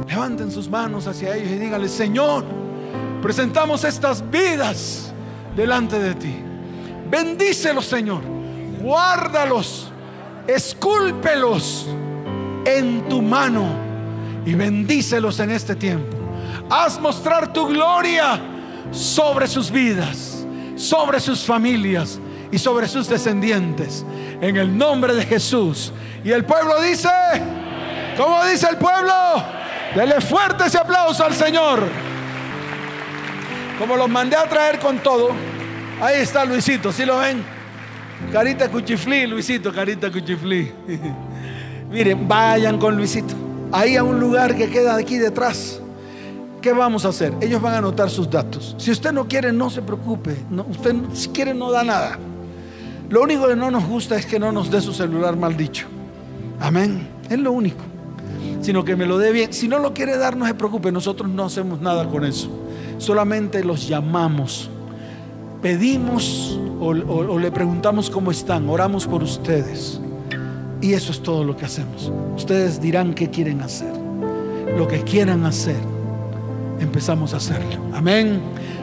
[0.08, 2.44] Levanten sus manos hacia ellos y díganle, Señor,
[3.22, 5.12] presentamos estas vidas
[5.54, 6.34] delante de ti.
[7.10, 8.39] Bendícelos, Señor.
[8.80, 9.90] Guárdalos.
[10.46, 11.86] Escúlpelos
[12.64, 13.68] en tu mano
[14.44, 16.16] y bendícelos en este tiempo.
[16.68, 18.40] Haz mostrar tu gloria
[18.90, 20.44] sobre sus vidas,
[20.76, 22.18] sobre sus familias
[22.50, 24.04] y sobre sus descendientes.
[24.40, 25.92] En el nombre de Jesús.
[26.24, 27.08] Y el pueblo dice,
[28.16, 29.12] ¿cómo dice el pueblo?
[29.94, 31.86] Dele fuerte ese aplauso al Señor.
[33.78, 35.30] Como los mandé a traer con todo,
[36.00, 37.59] ahí está Luisito, ¿sí lo ven?
[38.32, 40.70] Carita cuchiflí, Luisito, carita cuchiflí.
[41.90, 43.34] Miren, vayan con Luisito.
[43.72, 45.80] Ahí a un lugar que queda aquí detrás.
[46.60, 47.32] ¿Qué vamos a hacer?
[47.40, 48.76] Ellos van a anotar sus datos.
[48.78, 50.36] Si usted no quiere, no se preocupe.
[50.68, 52.18] Usted si quiere no da nada.
[53.08, 55.86] Lo único que no nos gusta es que no nos dé su celular mal dicho.
[56.60, 57.08] Amén.
[57.28, 57.82] Es lo único.
[58.60, 59.52] Sino que me lo dé bien.
[59.52, 60.92] Si no lo quiere dar, no se preocupe.
[60.92, 62.50] Nosotros no hacemos nada con eso.
[62.98, 64.70] Solamente los llamamos.
[65.62, 68.68] Pedimos o, le preguntamos cómo están.
[68.68, 70.00] Oramos por ustedes.
[70.80, 72.10] Y eso es todo lo que hacemos.
[72.34, 73.92] Ustedes dirán qué quieren hacer.
[74.76, 75.76] Lo que quieran hacer,
[76.80, 77.84] empezamos a hacerlo.
[77.92, 78.40] Amén.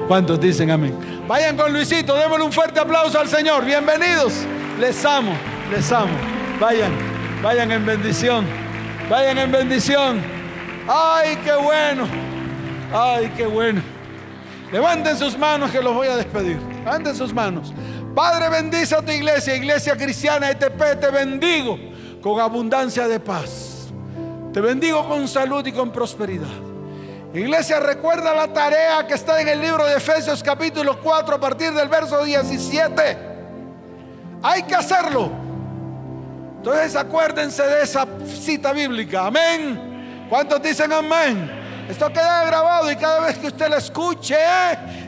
[0.07, 0.93] ¿Cuántos dicen amén?
[1.28, 3.65] Vayan con Luisito, démosle un fuerte aplauso al Señor.
[3.65, 4.34] Bienvenidos.
[4.80, 5.32] Les amo,
[5.71, 6.13] les amo.
[6.59, 6.91] Vayan,
[7.41, 8.45] vayan en bendición.
[9.09, 10.21] Vayan en bendición.
[10.88, 12.07] Ay, qué bueno.
[12.93, 13.96] Ay, qué bueno.
[14.72, 16.57] Levanten sus manos que los voy a despedir.
[16.84, 17.74] Levanten sus manos.
[18.13, 21.78] Padre, bendice a tu iglesia, iglesia cristiana ETP, te bendigo
[22.22, 23.89] con abundancia de paz.
[24.51, 26.47] Te bendigo con salud y con prosperidad.
[27.34, 31.72] Iglesia, recuerda la tarea que está en el libro de Efesios capítulo 4 a partir
[31.74, 33.18] del verso 17.
[34.41, 35.30] Hay que hacerlo.
[36.57, 39.28] Entonces acuérdense de esa cita bíblica.
[39.28, 40.26] Amén.
[40.30, 41.66] ¿Cuántos dicen amén?
[41.89, 44.38] Esto queda grabado y cada vez que usted lo escuche,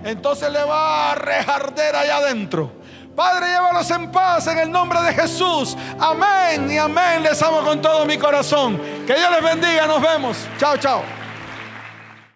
[0.03, 2.71] entonces le va a rejarder allá adentro.
[3.15, 5.75] Padre, llévalos en paz en el nombre de Jesús.
[5.99, 7.21] Amén y amén.
[7.21, 8.77] Les amo con todo mi corazón.
[9.05, 9.85] Que Dios les bendiga.
[9.87, 10.37] Nos vemos.
[10.57, 11.18] Chao, chao.